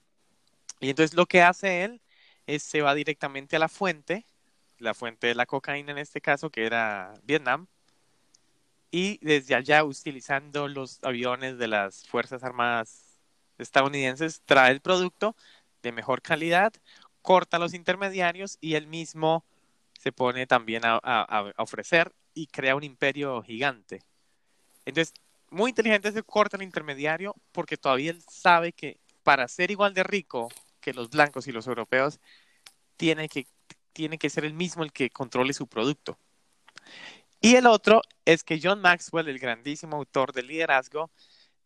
Y 0.79 0.91
entonces 0.91 1.17
lo 1.17 1.27
que 1.27 1.43
hace 1.43 1.83
él 1.83 2.01
es 2.47 2.63
se 2.63 2.83
va 2.83 2.95
directamente 2.95 3.57
a 3.57 3.59
la 3.59 3.69
fuente, 3.69 4.27
la 4.83 4.95
fuente 4.95 5.29
de 5.29 5.35
la 5.35 5.47
cocaína 5.47 5.93
en 5.93 5.99
este 5.99 6.21
caso, 6.21 6.51
que 6.51 6.67
era 6.67 7.15
Vietnam, 7.25 7.67
y 8.91 9.19
desde 9.23 9.55
allá 9.55 9.85
utilizando 9.85 10.69
los 10.69 11.03
aviones 11.03 11.59
de 11.59 11.69
las 11.69 12.07
Fuerzas 12.07 12.45
Armadas 12.45 13.19
estadounidenses, 13.59 14.43
trae 14.45 14.73
el 14.73 14.81
producto 14.81 15.35
de 15.83 15.93
mejor 15.93 16.21
calidad, 16.21 16.73
corta 17.23 17.59
los 17.59 17.75
intermediarios 17.75 18.59
y 18.61 18.75
él 18.75 18.87
mismo 18.87 19.45
se 19.99 20.13
pone 20.13 20.47
también 20.47 20.85
a, 20.85 20.99
a, 21.03 21.53
ofrecer 21.57 22.13
y 22.35 22.49
crea 22.49 22.77
un 22.77 22.85
imperio 22.85 23.43
gigante. 23.43 24.03
Entonces, 24.85 25.15
muy 25.51 25.71
inteligente 25.71 26.13
se 26.13 26.23
corta 26.23 26.57
el 26.57 26.65
intermediario 26.65 27.35
porque 27.53 27.77
todavía 27.77 28.11
él 28.11 28.23
sabe 28.29 28.73
que 28.73 28.99
para 29.23 29.47
ser 29.49 29.71
igual 29.71 29.95
de 29.95 30.03
rico 30.03 30.49
que 30.81 30.93
los 30.93 31.09
blancos 31.09 31.47
y 31.47 31.53
los 31.53 31.67
europeos, 31.67 32.21
tiene 32.97 33.29
que, 33.29 33.47
tiene 33.93 34.19
que 34.19 34.31
ser 34.31 34.45
el 34.45 34.55
mismo 34.55 34.83
el 34.83 34.93
que 34.93 35.11
controle 35.11 35.53
su 35.53 35.67
producto. 35.67 36.19
Y 37.41 37.57
el 37.57 37.67
otro 37.67 38.03
es 38.25 38.45
que 38.45 38.61
John 38.63 38.81
Maxwell, 38.81 39.29
el 39.29 39.39
grandísimo 39.39 39.97
autor 39.97 40.33
de 40.33 40.43
liderazgo, 40.43 41.11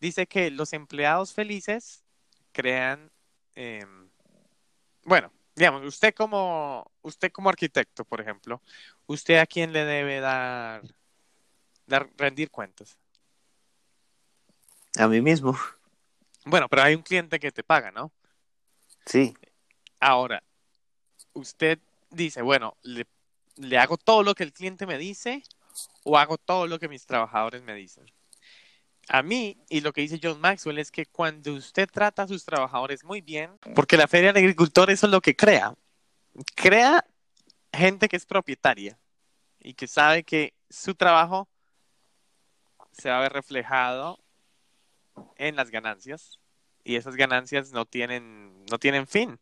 dice 0.01 0.27
que 0.27 0.51
los 0.51 0.73
empleados 0.73 1.35
felices 1.35 2.03
crean, 2.53 3.11
eh, 3.55 3.85
bueno, 5.05 5.31
digamos, 5.55 5.85
usted 5.85 6.15
como, 6.15 6.91
usted 7.03 7.31
como 7.31 7.49
arquitecto, 7.49 8.05
por 8.05 8.21
ejemplo, 8.21 8.62
¿usted 9.07 9.39
a 9.39 9.47
quién 9.47 9.73
le 9.73 9.85
debe 9.85 10.21
dar, 10.21 10.83
dar 11.87 12.09
rendir 12.17 12.51
cuentas? 12.51 12.97
A 14.99 15.09
mí 15.09 15.21
mismo. 15.21 15.59
Bueno, 16.45 16.69
pero 16.69 16.83
hay 16.83 16.95
un 16.95 17.03
cliente 17.03 17.39
que 17.39 17.53
te 17.53 17.62
paga, 17.62 17.91
¿no? 17.91 18.12
Sí. 19.05 19.35
Ahora, 20.01 20.43
usted 21.33 21.79
dice, 22.11 22.42
bueno, 22.42 22.77
le, 22.83 23.07
hago 23.79 23.97
todo 23.97 24.23
lo 24.23 24.35
que 24.35 24.45
el 24.45 24.53
cliente 24.53 24.87
me 24.87 24.99
dice 24.99 25.42
o 26.05 26.19
hago 26.19 26.38
todo 26.38 26.66
lo 26.66 26.79
que 26.79 26.88
mis 26.88 27.07
trabajadores 27.07 27.62
me 27.62 27.75
dicen. 27.75 28.05
A 29.09 29.23
mí, 29.23 29.57
y 29.69 29.81
lo 29.81 29.92
que 29.92 30.01
dice 30.01 30.19
John 30.21 30.40
Maxwell, 30.40 30.79
es 30.79 30.90
que 30.90 31.07
cuando 31.07 31.55
usted 31.55 31.88
trata 31.88 32.23
a 32.23 32.29
sus 32.29 32.45
trabajadores 32.45 33.05
muy 33.05 33.21
bien, 33.21 33.57
porque 33.75 33.97
la 33.97 34.09
Feria 34.09 34.33
de 34.33 34.40
Agricultor 34.40 34.90
eso 34.90 35.07
es 35.07 35.12
lo 35.12 35.21
que 35.21 35.37
crea, 35.37 35.75
crea 36.57 37.05
gente 37.73 38.09
que 38.09 38.16
es 38.16 38.27
propietaria 38.27 38.99
y 39.61 39.75
que 39.75 39.87
sabe 39.87 40.25
que 40.25 40.55
su 40.69 40.95
trabajo 40.95 41.49
se 42.92 43.11
va 43.11 43.19
a 43.19 43.21
ver 43.21 43.33
reflejado 43.33 44.19
en 45.37 45.57
las 45.57 45.71
ganancias 45.71 46.40
y 46.85 46.97
esas 46.97 47.16
ganancias 47.16 47.73
no 47.73 47.85
tienen, 47.85 48.64
no 48.71 48.79
tienen 48.79 49.07
fin. 49.07 49.38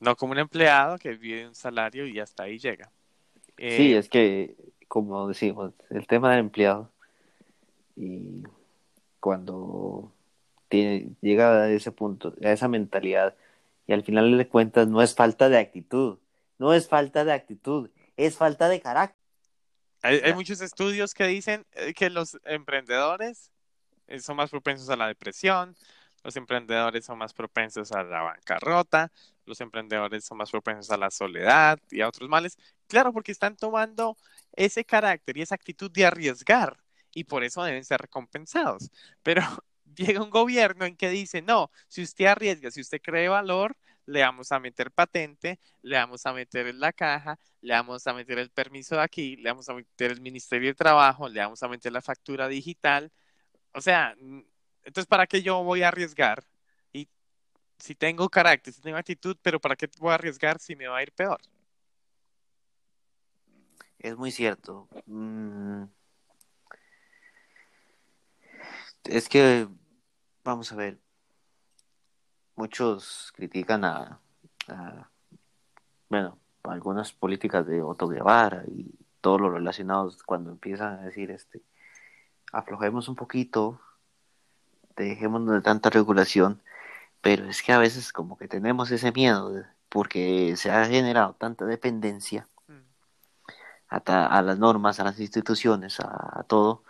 No 0.00 0.16
como 0.16 0.32
un 0.32 0.38
empleado 0.38 0.98
que 0.98 1.14
vive 1.14 1.46
un 1.46 1.54
salario 1.54 2.06
y 2.06 2.20
hasta 2.20 2.44
ahí 2.44 2.58
llega. 2.58 2.90
sí, 3.56 3.92
eh, 3.92 3.98
es 3.98 4.08
que, 4.08 4.54
como 4.86 5.28
decimos, 5.28 5.72
el 5.90 6.06
tema 6.06 6.30
del 6.30 6.40
empleado 6.40 6.90
y 7.96 8.44
cuando 9.18 10.12
tiene, 10.68 11.10
llega 11.20 11.64
a 11.64 11.70
ese 11.70 11.90
punto, 11.90 12.34
a 12.44 12.52
esa 12.52 12.68
mentalidad, 12.68 13.34
y 13.86 13.92
al 13.92 14.04
final 14.04 14.36
de 14.36 14.48
cuentas 14.48 14.86
no 14.86 15.02
es 15.02 15.14
falta 15.14 15.48
de 15.48 15.58
actitud, 15.58 16.18
no 16.58 16.74
es 16.74 16.88
falta 16.88 17.24
de 17.24 17.32
actitud, 17.32 17.90
es 18.16 18.36
falta 18.36 18.68
de 18.68 18.80
carácter. 18.80 19.18
Hay, 20.02 20.18
hay 20.18 20.34
muchos 20.34 20.60
estudios 20.60 21.12
que 21.12 21.26
dicen 21.26 21.66
eh, 21.72 21.92
que 21.92 22.08
los 22.08 22.38
emprendedores 22.44 23.50
eh, 24.06 24.20
son 24.20 24.36
más 24.36 24.50
propensos 24.50 24.88
a 24.90 24.96
la 24.96 25.08
depresión, 25.08 25.76
los 26.22 26.36
emprendedores 26.36 27.04
son 27.04 27.18
más 27.18 27.32
propensos 27.32 27.92
a 27.92 28.02
la 28.02 28.22
bancarrota, 28.22 29.10
los 29.46 29.60
emprendedores 29.60 30.24
son 30.24 30.38
más 30.38 30.50
propensos 30.50 30.90
a 30.90 30.96
la 30.96 31.10
soledad 31.10 31.78
y 31.90 32.00
a 32.00 32.08
otros 32.08 32.28
males. 32.28 32.58
Claro, 32.86 33.12
porque 33.12 33.32
están 33.32 33.56
tomando 33.56 34.16
ese 34.52 34.84
carácter 34.84 35.36
y 35.36 35.42
esa 35.42 35.54
actitud 35.54 35.90
de 35.90 36.06
arriesgar 36.06 36.78
y 37.12 37.24
por 37.24 37.44
eso 37.44 37.62
deben 37.64 37.84
ser 37.84 38.00
recompensados. 38.00 38.90
Pero 39.22 39.42
llega 39.96 40.22
un 40.22 40.30
gobierno 40.30 40.84
en 40.84 40.96
que 40.96 41.10
dice, 41.10 41.42
no, 41.42 41.70
si 41.88 42.02
usted 42.02 42.26
arriesga, 42.26 42.70
si 42.70 42.80
usted 42.80 43.00
cree 43.02 43.28
valor, 43.28 43.76
le 44.06 44.22
vamos 44.22 44.52
a 44.52 44.58
meter 44.60 44.90
patente, 44.90 45.58
le 45.82 45.96
vamos 45.96 46.24
a 46.24 46.32
meter 46.32 46.66
en 46.66 46.80
la 46.80 46.92
caja, 46.92 47.38
le 47.60 47.74
vamos 47.74 48.06
a 48.06 48.14
meter 48.14 48.38
el 48.38 48.50
permiso 48.50 48.96
de 48.96 49.02
aquí, 49.02 49.36
le 49.36 49.50
vamos 49.50 49.68
a 49.68 49.74
meter 49.74 50.12
el 50.12 50.20
Ministerio 50.20 50.68
de 50.70 50.74
Trabajo, 50.74 51.28
le 51.28 51.40
vamos 51.40 51.62
a 51.62 51.68
meter 51.68 51.92
la 51.92 52.00
factura 52.02 52.48
digital. 52.48 53.12
O 53.74 53.80
sea, 53.80 54.14
entonces, 54.84 55.06
¿para 55.06 55.26
qué 55.26 55.42
yo 55.42 55.62
voy 55.62 55.82
a 55.82 55.88
arriesgar? 55.88 56.42
Y 56.92 57.08
si 57.78 57.94
tengo 57.94 58.28
carácter, 58.28 58.72
si 58.72 58.80
tengo 58.80 58.96
actitud, 58.96 59.36
pero 59.42 59.60
¿para 59.60 59.76
qué 59.76 59.88
voy 59.98 60.12
a 60.12 60.14
arriesgar 60.14 60.58
si 60.58 60.76
me 60.76 60.88
va 60.88 60.98
a 60.98 61.02
ir 61.02 61.12
peor? 61.12 61.40
Es 63.98 64.16
muy 64.16 64.30
cierto. 64.30 64.88
Mm. 65.06 65.84
Es 69.04 69.28
que, 69.28 69.66
vamos 70.44 70.70
a 70.72 70.76
ver, 70.76 70.98
muchos 72.56 73.32
critican 73.34 73.84
a, 73.84 74.20
bueno, 76.08 76.38
algunas 76.64 77.12
políticas 77.12 77.66
de 77.66 77.82
Otto 77.82 78.08
Guevara 78.08 78.64
y 78.66 78.90
todo 79.20 79.38
lo 79.38 79.50
relacionado 79.50 80.12
cuando 80.26 80.50
empiezan 80.50 81.00
a 81.00 81.02
decir, 81.04 81.30
este, 81.30 81.62
aflojemos 82.52 83.08
un 83.08 83.16
poquito, 83.16 83.80
dejémonos 85.04 85.54
de 85.54 85.60
tanta 85.62 85.90
regulación, 85.90 86.62
pero 87.20 87.48
es 87.48 87.62
que 87.62 87.72
a 87.72 87.78
veces 87.78 88.12
como 88.12 88.38
que 88.38 88.48
tenemos 88.48 88.90
ese 88.90 89.12
miedo 89.12 89.64
porque 89.88 90.54
se 90.56 90.70
ha 90.70 90.86
generado 90.86 91.34
tanta 91.34 91.64
dependencia 91.64 92.46
mm. 92.68 92.72
a, 93.88 94.42
las 94.42 94.58
normas, 94.58 95.00
a 95.00 95.04
las 95.04 95.18
instituciones, 95.20 95.98
a, 96.00 96.44
todo, 96.48 96.82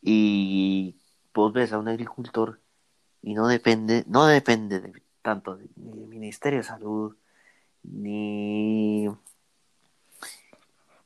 y 0.00 0.96
vos 1.34 1.52
ves 1.52 1.72
a 1.72 1.78
un 1.78 1.88
agricultor 1.88 2.60
y 3.22 3.34
no 3.34 3.46
depende, 3.46 4.04
no 4.08 4.26
depende 4.26 4.80
de, 4.80 5.02
tanto 5.22 5.56
del 5.56 5.70
Ministerio 5.76 6.58
de 6.58 6.64
Salud, 6.64 7.16
ni, 7.84 9.08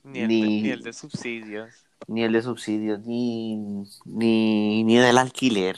ni, 0.04 0.20
el, 0.20 0.28
ni, 0.28 0.70
el 0.70 0.82
de 0.82 0.92
subsidios. 0.92 1.86
Ni 2.08 2.22
el 2.22 2.32
de 2.32 2.42
subsidios, 2.42 3.00
ni, 3.04 3.56
ni, 4.04 4.84
ni 4.84 4.96
del 4.96 5.18
alquiler, 5.18 5.76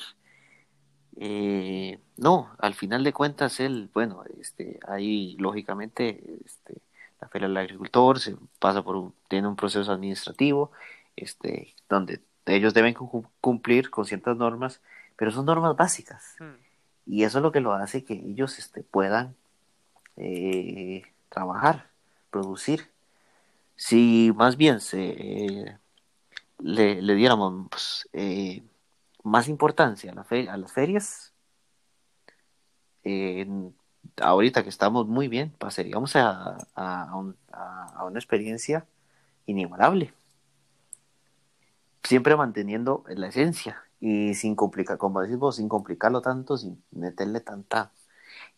eh, 1.21 1.99
no, 2.17 2.51
al 2.59 2.75
final 2.75 3.03
de 3.03 3.13
cuentas, 3.13 3.59
él, 3.59 3.91
bueno, 3.93 4.23
este, 4.41 4.79
ahí 4.87 5.37
lógicamente 5.39 6.23
este, 6.45 6.81
la 7.21 7.27
Feria 7.27 7.49
del 7.49 7.57
Agricultor 7.57 8.21
se 8.21 8.37
pasa 8.61 8.83
por 8.83 8.95
un, 8.95 9.13
tiene 9.27 9.49
un 9.49 9.57
proceso 9.57 9.91
administrativo, 9.91 10.71
este, 11.17 11.75
donde 11.89 12.21
ellos 12.47 12.73
deben 12.73 12.95
cumplir 13.41 13.91
con 13.91 14.05
ciertas 14.05 14.37
normas, 14.37 14.81
pero 15.17 15.33
son 15.33 15.47
normas 15.47 15.77
básicas. 15.77 16.37
Hmm. 16.39 16.55
Y 17.07 17.25
eso 17.25 17.39
es 17.39 17.43
lo 17.43 17.51
que 17.51 17.61
lo 17.61 17.73
hace 17.73 18.05
que 18.05 18.15
ellos 18.15 18.57
este, 18.61 18.85
puedan 18.85 19.35
eh, 20.17 21.03
trabajar, 21.31 21.89
producir. 22.31 22.89
Si 23.75 24.33
más 24.37 24.57
bien 24.57 24.81
se, 24.81 25.79
le, 26.61 27.03
le 27.03 27.15
diéramos 27.15 27.69
pues, 27.71 28.09
eh, 28.13 28.63
más 29.25 29.49
importancia 29.49 30.13
a, 30.13 30.15
las 30.57 30.73
ferias, 30.73 31.33
ahorita 34.21 34.63
que 34.63 34.69
estamos 34.69 35.07
muy 35.07 35.29
bien, 35.29 35.51
pasaríamos 35.59 36.17
a, 36.17 36.57
a, 36.75 37.03
a 37.11 37.17
un- 37.17 37.37
a- 37.53 37.93
a 37.97 38.05
una 38.05 38.19
experiencia 38.19 38.87
inigualable. 39.47 40.13
Siempre 42.03 42.37
manteniendo 42.37 43.05
la 43.09 43.29
esencia 43.29 43.83
y 44.01 44.35
sin 44.35 44.55
complicar, 44.55 44.99
como 44.99 45.21
decís 45.21 45.37
vos, 45.39 45.57
sin 45.57 45.69
complicarlo 45.69 46.23
tanto, 46.23 46.57
sin 46.57 46.83
meterle 46.91 47.41
tanta 47.41 47.93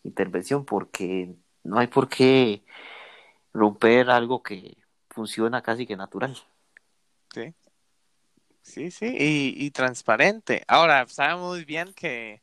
intervención, 0.03 0.65
porque 0.65 1.35
no 1.63 1.79
hay 1.79 1.87
por 1.87 2.07
qué 2.09 2.63
romper 3.53 4.09
algo 4.09 4.43
que 4.43 4.77
funciona 5.09 5.61
casi 5.61 5.85
que 5.87 5.97
natural. 5.97 6.37
Sí, 8.61 8.91
sí, 8.91 9.15
y, 9.17 9.71
transparente. 9.71 10.63
Ahora, 10.67 11.07
sabemos 11.07 11.49
muy 11.57 11.65
bien 11.65 11.93
que, 11.93 12.41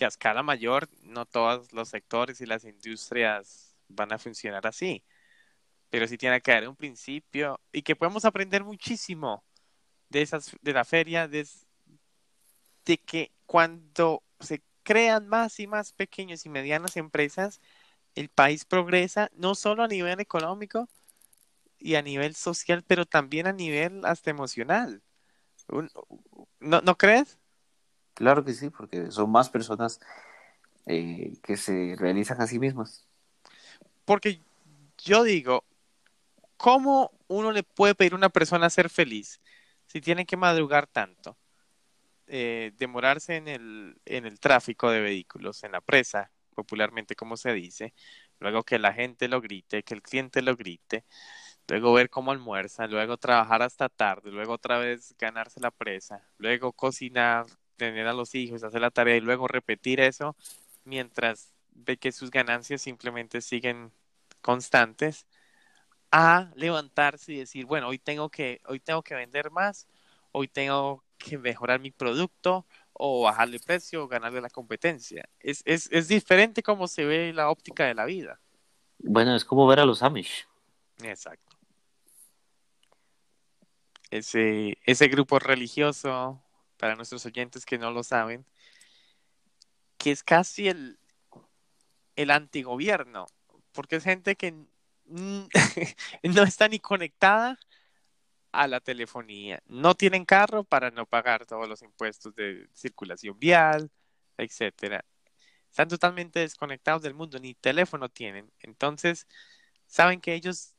a 0.00 0.06
escala 0.06 0.42
mayor 0.42 0.88
no 1.02 1.26
todos 1.26 1.72
los 1.72 1.88
sectores 1.88 2.40
y 2.40 2.46
las 2.46 2.64
industrias 2.64 3.76
van 3.88 4.12
a 4.12 4.18
funcionar 4.18 4.66
así, 4.66 5.04
pero 5.90 6.08
sí 6.08 6.18
tiene 6.18 6.40
que 6.42 6.52
haber 6.52 6.68
un 6.68 6.76
principio 6.76 7.60
y 7.72 7.82
que 7.82 7.96
podemos 7.96 8.24
aprender 8.24 8.64
muchísimo 8.64 9.44
de 10.10 10.22
esas, 10.22 10.56
de 10.62 10.72
la 10.74 10.84
feria, 10.84 11.28
de 11.28 11.46
que 13.06 13.32
cuando 13.46 14.22
se 14.40 14.62
crean 14.82 15.28
más 15.28 15.60
y 15.60 15.66
más 15.66 15.92
pequeñas 15.92 16.46
y 16.46 16.48
medianas 16.50 16.96
empresas, 16.96 17.60
el 18.14 18.28
país 18.30 18.64
progresa 18.64 19.30
no 19.34 19.54
solo 19.54 19.84
a 19.84 19.88
nivel 19.88 20.20
económico 20.20 20.88
y 21.78 21.96
a 21.96 22.02
nivel 22.02 22.34
social, 22.34 22.84
pero 22.86 23.06
también 23.06 23.46
a 23.46 23.52
nivel 23.52 24.04
hasta 24.04 24.30
emocional. 24.30 25.02
¿No, 26.60 26.80
no 26.80 26.96
crees? 26.96 27.38
Claro 28.14 28.44
que 28.44 28.52
sí, 28.52 28.70
porque 28.70 29.10
son 29.10 29.30
más 29.30 29.50
personas 29.50 30.00
eh, 30.86 31.34
que 31.42 31.56
se 31.56 31.96
realizan 31.98 32.40
a 32.40 32.46
sí 32.46 32.58
mismas. 32.58 33.06
Porque 34.04 34.40
yo 34.98 35.22
digo, 35.22 35.64
¿cómo 36.56 37.10
uno 37.28 37.52
le 37.52 37.62
puede 37.62 37.94
pedir 37.94 38.12
a 38.12 38.16
una 38.16 38.28
persona 38.28 38.70
ser 38.70 38.88
feliz 38.88 39.40
si 39.86 40.00
tiene 40.00 40.24
que 40.24 40.36
madrugar 40.36 40.86
tanto? 40.86 41.36
Eh, 42.28 42.72
demorarse 42.76 43.36
en 43.36 43.48
el, 43.48 44.00
en 44.04 44.26
el 44.26 44.40
tráfico 44.40 44.90
de 44.90 45.00
vehículos, 45.00 45.62
en 45.62 45.72
la 45.72 45.80
presa, 45.80 46.32
popularmente 46.54 47.14
como 47.14 47.36
se 47.36 47.52
dice, 47.52 47.94
luego 48.40 48.64
que 48.64 48.78
la 48.78 48.92
gente 48.92 49.28
lo 49.28 49.40
grite, 49.40 49.82
que 49.82 49.94
el 49.94 50.02
cliente 50.02 50.42
lo 50.42 50.56
grite, 50.56 51.04
luego 51.68 51.92
ver 51.92 52.10
cómo 52.10 52.32
almuerza, 52.32 52.86
luego 52.86 53.16
trabajar 53.16 53.62
hasta 53.62 53.88
tarde, 53.88 54.30
luego 54.30 54.54
otra 54.54 54.78
vez 54.78 55.14
ganarse 55.18 55.60
la 55.60 55.70
presa, 55.70 56.22
luego 56.38 56.72
cocinar, 56.72 57.46
tener 57.76 58.06
a 58.06 58.12
los 58.12 58.34
hijos, 58.34 58.62
hacer 58.62 58.80
la 58.80 58.90
tarea 58.90 59.16
y 59.16 59.20
luego 59.20 59.48
repetir 59.48 60.00
eso 60.00 60.36
mientras 60.84 61.52
ve 61.72 61.96
que 61.96 62.12
sus 62.12 62.30
ganancias 62.30 62.82
simplemente 62.82 63.40
siguen 63.40 63.92
constantes, 64.40 65.26
a 66.10 66.50
levantarse 66.54 67.32
y 67.32 67.38
decir, 67.38 67.66
bueno, 67.66 67.88
hoy 67.88 67.98
tengo 67.98 68.30
que, 68.30 68.60
hoy 68.66 68.80
tengo 68.80 69.02
que 69.02 69.14
vender 69.14 69.50
más, 69.50 69.86
hoy 70.32 70.48
tengo 70.48 71.04
que 71.18 71.36
mejorar 71.36 71.80
mi 71.80 71.90
producto 71.90 72.66
o 72.92 73.22
bajarle 73.22 73.58
precio 73.58 74.04
o 74.04 74.08
ganarle 74.08 74.40
la 74.40 74.50
competencia. 74.50 75.28
Es, 75.40 75.62
es, 75.64 75.88
es 75.90 76.08
diferente 76.08 76.62
cómo 76.62 76.88
se 76.88 77.04
ve 77.04 77.32
la 77.32 77.50
óptica 77.50 77.84
de 77.84 77.94
la 77.94 78.04
vida. 78.04 78.40
Bueno, 78.98 79.34
es 79.34 79.44
como 79.44 79.66
ver 79.66 79.80
a 79.80 79.84
los 79.84 80.02
Amish. 80.02 80.46
Exacto. 81.02 81.55
Ese, 84.18 84.78
ese 84.84 85.08
grupo 85.08 85.38
religioso, 85.38 86.42
para 86.78 86.96
nuestros 86.96 87.24
oyentes 87.26 87.66
que 87.66 87.78
no 87.78 87.90
lo 87.90 88.02
saben, 88.02 88.46
que 89.98 90.10
es 90.10 90.22
casi 90.22 90.68
el, 90.68 90.98
el 92.16 92.30
antigobierno, 92.30 93.26
porque 93.72 93.96
es 93.96 94.04
gente 94.04 94.36
que 94.36 94.54
no 95.06 96.42
está 96.42 96.68
ni 96.68 96.78
conectada 96.78 97.58
a 98.52 98.66
la 98.68 98.80
telefonía, 98.80 99.62
no 99.66 99.94
tienen 99.94 100.24
carro 100.24 100.64
para 100.64 100.90
no 100.90 101.06
pagar 101.06 101.46
todos 101.46 101.68
los 101.68 101.82
impuestos 101.82 102.34
de 102.34 102.68
circulación 102.72 103.38
vial, 103.38 103.90
etcétera. 104.38 105.04
Están 105.70 105.88
totalmente 105.88 106.40
desconectados 106.40 107.02
del 107.02 107.14
mundo, 107.14 107.38
ni 107.38 107.54
teléfono 107.54 108.08
tienen. 108.08 108.50
Entonces, 108.60 109.26
saben 109.86 110.20
que 110.20 110.34
ellos 110.34 110.74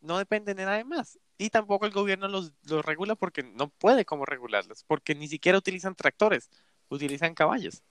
no 0.00 0.18
dependen 0.18 0.56
de 0.58 0.66
nadie 0.66 0.84
más. 0.84 1.18
Y 1.42 1.50
tampoco 1.50 1.86
el 1.86 1.92
gobierno 1.92 2.28
los, 2.28 2.52
los 2.62 2.84
regula 2.84 3.16
porque 3.16 3.42
no 3.42 3.68
puede 3.68 4.04
como 4.04 4.24
regularlos, 4.24 4.84
porque 4.84 5.16
ni 5.16 5.26
siquiera 5.26 5.58
utilizan 5.58 5.96
tractores, 5.96 6.48
utilizan 6.88 7.34
caballos. 7.34 7.82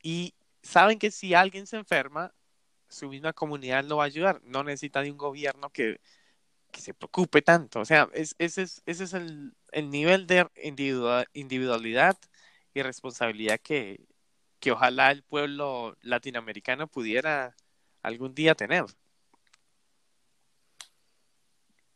Y 0.00 0.34
saben 0.62 1.00
que 1.00 1.10
si 1.10 1.34
alguien 1.34 1.66
se 1.66 1.78
enferma, 1.78 2.32
su 2.88 3.08
misma 3.08 3.32
comunidad 3.32 3.82
lo 3.84 3.96
va 3.96 4.04
a 4.04 4.06
ayudar. 4.06 4.40
No 4.44 4.62
necesita 4.62 5.02
de 5.02 5.10
un 5.10 5.18
gobierno 5.18 5.70
que, 5.70 6.00
que 6.70 6.80
se 6.80 6.94
preocupe 6.94 7.42
tanto. 7.42 7.80
O 7.80 7.84
sea, 7.84 8.08
es, 8.14 8.36
ese 8.38 8.62
es, 8.62 8.80
ese 8.86 9.02
es 9.02 9.14
el, 9.14 9.56
el 9.72 9.90
nivel 9.90 10.28
de 10.28 10.46
individua- 10.62 11.26
individualidad 11.32 12.16
y 12.72 12.82
responsabilidad 12.82 13.58
que, 13.58 14.06
que 14.60 14.70
ojalá 14.70 15.10
el 15.10 15.24
pueblo 15.24 15.96
latinoamericano 16.02 16.86
pudiera 16.86 17.56
algún 18.00 18.32
día 18.32 18.54
tener. 18.54 18.84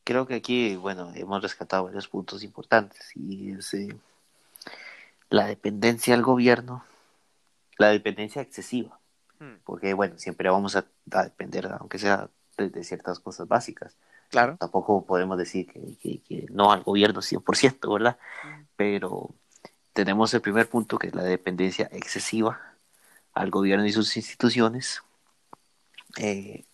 Creo 0.05 0.27
que 0.27 0.35
aquí, 0.35 0.77
bueno, 0.77 1.12
hemos 1.15 1.43
rescatado 1.43 1.85
varios 1.85 2.09
puntos 2.09 2.43
importantes 2.43 3.11
y 3.15 3.53
es 3.53 3.73
eh, 3.75 3.97
la 5.31 5.47
dependencia 5.47 6.15
al 6.15 6.23
gobierno, 6.23 6.85
la 7.79 7.88
dependencia 7.91 8.43
excesiva, 8.43 8.99
Hmm, 9.38 9.57
porque 9.65 9.95
bueno, 9.95 10.19
siempre 10.19 10.49
vamos 10.51 10.77
a, 10.77 10.85
a 11.12 11.25
depender, 11.25 11.67
aunque 11.79 11.99
sea 11.99 12.29
de, 12.57 12.69
de 12.71 12.85
ciertas 12.85 13.19
cosas 13.21 13.49
básicas. 13.49 13.97
claro. 14.31 14.57
Tampoco 14.59 15.05
podemos 15.05 15.38
decir 15.38 15.67
que, 15.67 15.97
que- 16.01 16.21
que 16.21 16.47
no 16.51 16.71
al 16.73 16.83
gobierno 16.83 17.23
100%, 17.23 17.93
¿verdad? 17.93 18.19
Mm, 18.45 18.62
Pero 18.77 19.31
tenemos 19.93 20.33
el 20.35 20.41
primer 20.41 20.69
punto, 20.69 20.99
que 20.99 21.09
es 21.09 21.15
la 21.15 21.23
dependencia 21.25 21.88
excesiva 21.93 22.61
al 23.35 23.51
gobierno 23.51 23.87
y 23.87 23.93
sus 23.93 24.17
instituciones. 24.17 25.03
Eh, 26.19 26.65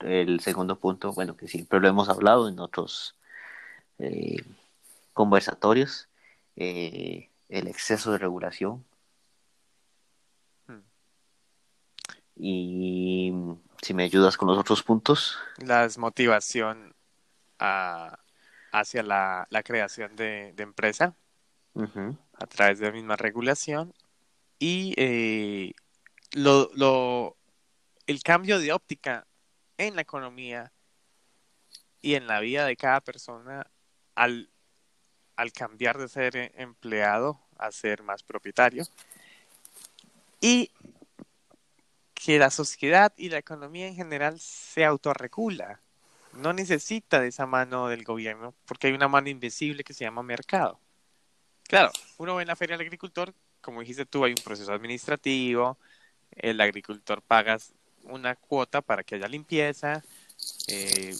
el 0.00 0.40
segundo 0.40 0.78
punto, 0.78 1.12
bueno, 1.12 1.36
que 1.36 1.48
siempre 1.48 1.80
lo 1.80 1.88
hemos 1.88 2.08
hablado 2.08 2.48
en 2.48 2.58
otros 2.58 3.14
eh, 3.98 4.42
conversatorios, 5.12 6.08
eh, 6.56 7.28
el 7.48 7.68
exceso 7.68 8.12
de 8.12 8.18
regulación. 8.18 8.84
hmm. 10.66 10.80
Y 12.36 13.32
si 13.82 13.92
me 13.94 14.04
ayudas 14.04 14.36
con 14.36 14.48
los 14.48 14.58
otros 14.58 14.82
puntos, 14.82 15.38
La 15.58 15.82
desmotivación 15.82 16.94
a- 17.58 18.18
hacia 18.72 19.02
la, 19.02 19.46
la 19.50 19.62
creación 19.62 20.16
de, 20.16 20.52
de 20.54 20.62
empresa 20.62 21.14
a 22.34 22.46
través 22.46 22.78
de 22.78 22.86
la 22.86 22.92
misma 22.92 23.16
regulación 23.16 23.92
y 24.58 24.94
eh, 24.96 25.72
lo, 26.32 26.70
lo- 26.74 27.36
el 28.06 28.22
cambio 28.22 28.58
de 28.58 28.72
óptica 28.72 29.26
en 29.86 29.96
la 29.96 30.02
economía 30.02 30.72
y 32.02 32.14
en 32.14 32.26
la 32.26 32.40
vida 32.40 32.66
de 32.66 32.76
cada 32.76 33.00
persona 33.00 33.66
al, 34.14 34.50
al 35.36 35.52
cambiar 35.52 35.98
de 35.98 36.08
ser 36.08 36.52
empleado 36.56 37.40
a 37.56 37.70
ser 37.72 38.02
más 38.02 38.22
propietario 38.22 38.84
y 40.40 40.70
que 42.14 42.38
la 42.38 42.50
sociedad 42.50 43.12
y 43.16 43.30
la 43.30 43.38
economía 43.38 43.86
en 43.86 43.94
general 43.94 44.38
se 44.38 44.84
autorregula. 44.84 45.80
No 46.34 46.52
necesita 46.52 47.20
de 47.20 47.28
esa 47.28 47.46
mano 47.46 47.88
del 47.88 48.04
gobierno 48.04 48.54
porque 48.66 48.88
hay 48.88 48.92
una 48.92 49.08
mano 49.08 49.28
invisible 49.28 49.84
que 49.84 49.94
se 49.94 50.04
llama 50.04 50.22
mercado. 50.22 50.78
Claro, 51.64 51.90
uno 52.18 52.36
ve 52.36 52.42
en 52.42 52.48
la 52.48 52.56
feria 52.56 52.76
del 52.76 52.86
agricultor, 52.86 53.32
como 53.60 53.80
dijiste 53.80 54.04
tú, 54.04 54.24
hay 54.24 54.32
un 54.32 54.42
proceso 54.42 54.72
administrativo, 54.72 55.78
el 56.32 56.60
agricultor 56.60 57.22
paga 57.22 57.58
una 58.04 58.34
cuota 58.36 58.80
para 58.80 59.02
que 59.02 59.16
haya 59.16 59.28
limpieza, 59.28 60.02
eh, 60.68 61.14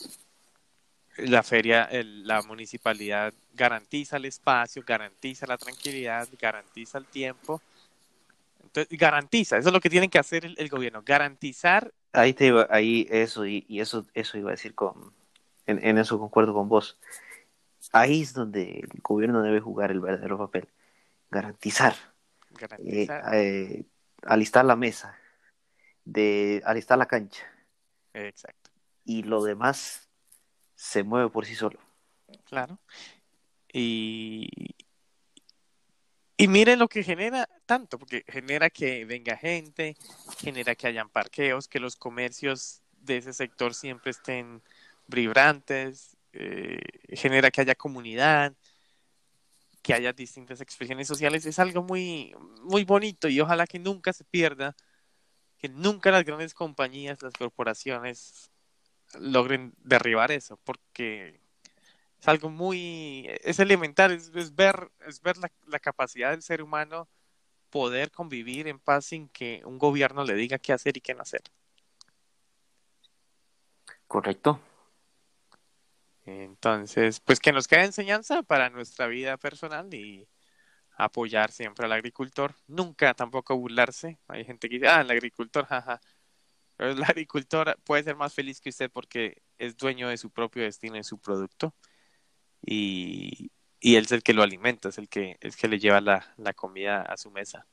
la 1.17 1.43
feria, 1.43 1.83
el- 1.85 2.25
la 2.25 2.41
municipalidad 2.41 3.33
garantiza 3.53 4.17
el 4.17 4.25
espacio, 4.25 4.83
garantiza 4.85 5.45
la 5.45 5.57
tranquilidad, 5.57 6.27
garantiza 6.39 6.97
el 6.97 7.05
tiempo. 7.05 7.61
Entonces, 8.63 8.97
garantiza, 8.97 9.57
eso 9.57 9.69
es 9.69 9.73
lo 9.73 9.81
que 9.81 9.89
tiene 9.89 10.07
que 10.09 10.19
hacer 10.19 10.45
el, 10.45 10.55
el 10.57 10.69
gobierno, 10.69 11.03
garantizar, 11.05 11.91
Ahí 12.13 12.33
te 12.33 12.47
iba, 12.47 12.67
ahí 12.69 13.07
eso, 13.09 13.45
y, 13.45 13.63
y 13.69 13.79
eso, 13.79 14.05
eso 14.13 14.37
iba 14.37 14.49
a 14.49 14.51
decir 14.51 14.75
con, 14.75 15.13
en, 15.65 15.79
en 15.85 15.97
eso 15.97 16.19
concuerdo 16.19 16.53
con 16.53 16.67
vos. 16.67 16.97
Ahí 17.93 18.21
es 18.21 18.33
donde 18.33 18.81
el 18.81 19.01
gobierno 19.01 19.41
debe 19.41 19.61
jugar 19.61 19.91
el 19.91 20.01
verdadero 20.01 20.37
papel, 20.37 20.67
garantizar, 21.29 21.95
eh, 22.79 23.07
eh, 23.33 23.83
alistar 24.23 24.65
la 24.65 24.75
mesa, 24.75 25.17
de 26.05 26.61
alistar 26.65 26.97
la 26.97 27.07
cancha, 27.07 27.43
exacto. 28.13 28.71
y 29.05 29.23
lo 29.23 29.43
demás 29.43 30.09
se 30.75 31.03
mueve 31.03 31.29
por 31.29 31.45
sí 31.45 31.55
solo. 31.55 31.79
Claro. 32.45 32.79
Y, 33.73 34.47
y 36.37 36.47
miren 36.47 36.79
lo 36.79 36.87
que 36.87 37.03
genera 37.03 37.47
tanto, 37.65 37.99
porque 37.99 38.23
genera 38.27 38.69
que 38.69 39.05
venga 39.05 39.37
gente, 39.37 39.95
genera 40.39 40.75
que 40.75 40.87
hayan 40.87 41.09
parqueos, 41.09 41.67
que 41.67 41.79
los 41.79 41.95
comercios 41.95 42.81
de 42.93 43.17
ese 43.17 43.33
sector 43.33 43.73
siempre 43.73 44.11
estén 44.11 44.61
vibrantes, 45.07 46.17
eh, 46.33 46.79
genera 47.09 47.51
que 47.51 47.61
haya 47.61 47.75
comunidad, 47.75 48.53
que 49.81 49.93
haya 49.93 50.13
distintas 50.13 50.61
expresiones 50.61 51.07
sociales. 51.07 51.45
Es 51.45 51.59
algo 51.59 51.83
muy, 51.83 52.33
muy 52.63 52.85
bonito 52.85 53.27
y 53.27 53.39
ojalá 53.39 53.67
que 53.67 53.79
nunca 53.79 54.13
se 54.13 54.23
pierda, 54.23 54.75
que 55.61 55.69
nunca 55.69 56.11
las 56.11 56.25
grandes 56.25 56.53
compañías, 56.53 57.21
las 57.21 57.33
corporaciones 57.33 58.49
logren 59.19 59.73
derribar 59.77 60.31
eso, 60.31 60.57
porque 60.63 61.39
es 62.19 62.27
algo 62.27 62.49
muy, 62.49 63.27
es 63.43 63.59
elemental, 63.59 64.11
es, 64.11 64.31
es 64.35 64.55
ver, 64.55 64.91
es 65.07 65.21
ver 65.21 65.37
la, 65.37 65.51
la, 65.67 65.79
capacidad 65.79 66.31
del 66.31 66.41
ser 66.41 66.63
humano 66.63 67.07
poder 67.69 68.11
convivir 68.11 68.67
en 68.67 68.79
paz 68.79 69.05
sin 69.05 69.29
que 69.29 69.61
un 69.65 69.77
gobierno 69.77 70.23
le 70.23 70.33
diga 70.33 70.57
qué 70.57 70.73
hacer 70.73 70.97
y 70.97 71.01
qué 71.01 71.13
no 71.13 71.21
hacer. 71.21 71.43
Correcto. 74.07 74.59
Entonces, 76.25 77.19
pues 77.19 77.39
que 77.39 77.51
nos 77.51 77.67
quede 77.67 77.85
enseñanza 77.85 78.43
para 78.43 78.69
nuestra 78.69 79.07
vida 79.07 79.37
personal 79.37 79.93
y 79.93 80.27
apoyar 81.05 81.51
siempre 81.51 81.85
al 81.85 81.91
agricultor. 81.93 82.55
Nunca 82.67 83.13
tampoco 83.13 83.57
burlarse. 83.57 84.19
Hay 84.27 84.45
gente 84.45 84.69
que 84.69 84.75
dice, 84.75 84.87
ah, 84.87 85.01
el 85.01 85.11
agricultor, 85.11 85.65
jaja. 85.65 86.01
Pero 86.77 86.91
el 86.91 87.03
agricultor 87.03 87.77
puede 87.83 88.03
ser 88.03 88.15
más 88.15 88.33
feliz 88.33 88.61
que 88.61 88.69
usted 88.69 88.91
porque 88.91 89.41
es 89.57 89.77
dueño 89.77 90.09
de 90.09 90.17
su 90.17 90.29
propio 90.31 90.63
destino 90.63 90.97
y 90.97 91.03
su 91.03 91.19
producto 91.19 91.73
y, 92.61 93.51
y 93.79 93.95
él 93.95 94.05
es 94.05 94.11
el 94.11 94.23
que 94.23 94.33
lo 94.33 94.43
alimenta, 94.43 94.89
es 94.89 94.97
el 94.97 95.09
que, 95.09 95.37
es 95.41 95.55
que 95.55 95.67
le 95.67 95.79
lleva 95.79 96.01
la, 96.01 96.33
la 96.37 96.53
comida 96.53 97.01
a 97.01 97.17
su 97.17 97.31
mesa. 97.31 97.65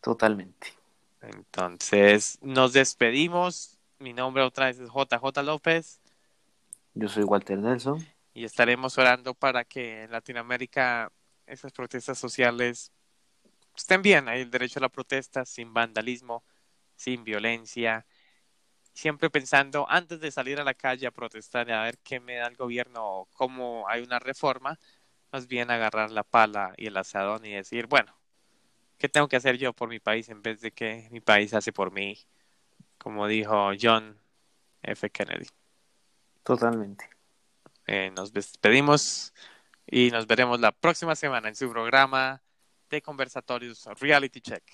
Totalmente. 0.00 0.68
Entonces, 1.20 2.38
nos 2.40 2.72
despedimos. 2.72 3.78
Mi 3.98 4.12
nombre 4.12 4.42
otra 4.42 4.66
vez 4.66 4.78
es 4.78 4.88
JJ 4.90 5.42
López. 5.42 6.00
Yo 6.94 7.08
soy 7.08 7.24
Walter 7.24 7.58
Nelson. 7.58 8.06
Y 8.36 8.44
estaremos 8.44 8.98
orando 8.98 9.32
para 9.32 9.64
que 9.64 10.02
en 10.02 10.10
Latinoamérica 10.10 11.10
esas 11.46 11.72
protestas 11.72 12.18
sociales 12.18 12.92
estén 13.74 14.02
bien. 14.02 14.28
Hay 14.28 14.42
el 14.42 14.50
derecho 14.50 14.78
a 14.78 14.82
la 14.82 14.90
protesta 14.90 15.46
sin 15.46 15.72
vandalismo, 15.72 16.44
sin 16.96 17.24
violencia, 17.24 18.04
siempre 18.92 19.30
pensando 19.30 19.86
antes 19.88 20.20
de 20.20 20.30
salir 20.30 20.60
a 20.60 20.64
la 20.64 20.74
calle 20.74 21.06
a 21.06 21.12
protestar 21.12 21.72
a 21.72 21.84
ver 21.84 21.96
qué 22.04 22.20
me 22.20 22.34
da 22.34 22.46
el 22.48 22.56
gobierno 22.56 23.06
o 23.06 23.24
cómo 23.32 23.88
hay 23.88 24.02
una 24.02 24.18
reforma, 24.18 24.78
más 25.32 25.46
bien 25.46 25.70
agarrar 25.70 26.10
la 26.10 26.22
pala 26.22 26.74
y 26.76 26.88
el 26.88 26.96
asadón 26.98 27.46
y 27.46 27.52
decir, 27.52 27.86
bueno, 27.86 28.20
¿qué 28.98 29.08
tengo 29.08 29.28
que 29.28 29.36
hacer 29.36 29.56
yo 29.56 29.72
por 29.72 29.88
mi 29.88 29.98
país 29.98 30.28
en 30.28 30.42
vez 30.42 30.60
de 30.60 30.72
que 30.72 31.08
mi 31.10 31.22
país 31.22 31.54
hace 31.54 31.72
por 31.72 31.90
mí? 31.90 32.18
Como 32.98 33.28
dijo 33.28 33.70
John 33.80 34.20
F. 34.82 35.08
Kennedy. 35.08 35.46
Totalmente. 36.42 37.15
Eh, 37.86 38.10
nos 38.16 38.32
despedimos 38.32 39.32
y 39.86 40.10
nos 40.10 40.26
veremos 40.26 40.60
la 40.60 40.72
próxima 40.72 41.14
semana 41.14 41.48
en 41.48 41.56
su 41.56 41.70
programa 41.70 42.42
de 42.90 43.02
conversatorios 43.02 43.86
Reality 44.00 44.40
Check. 44.40 44.64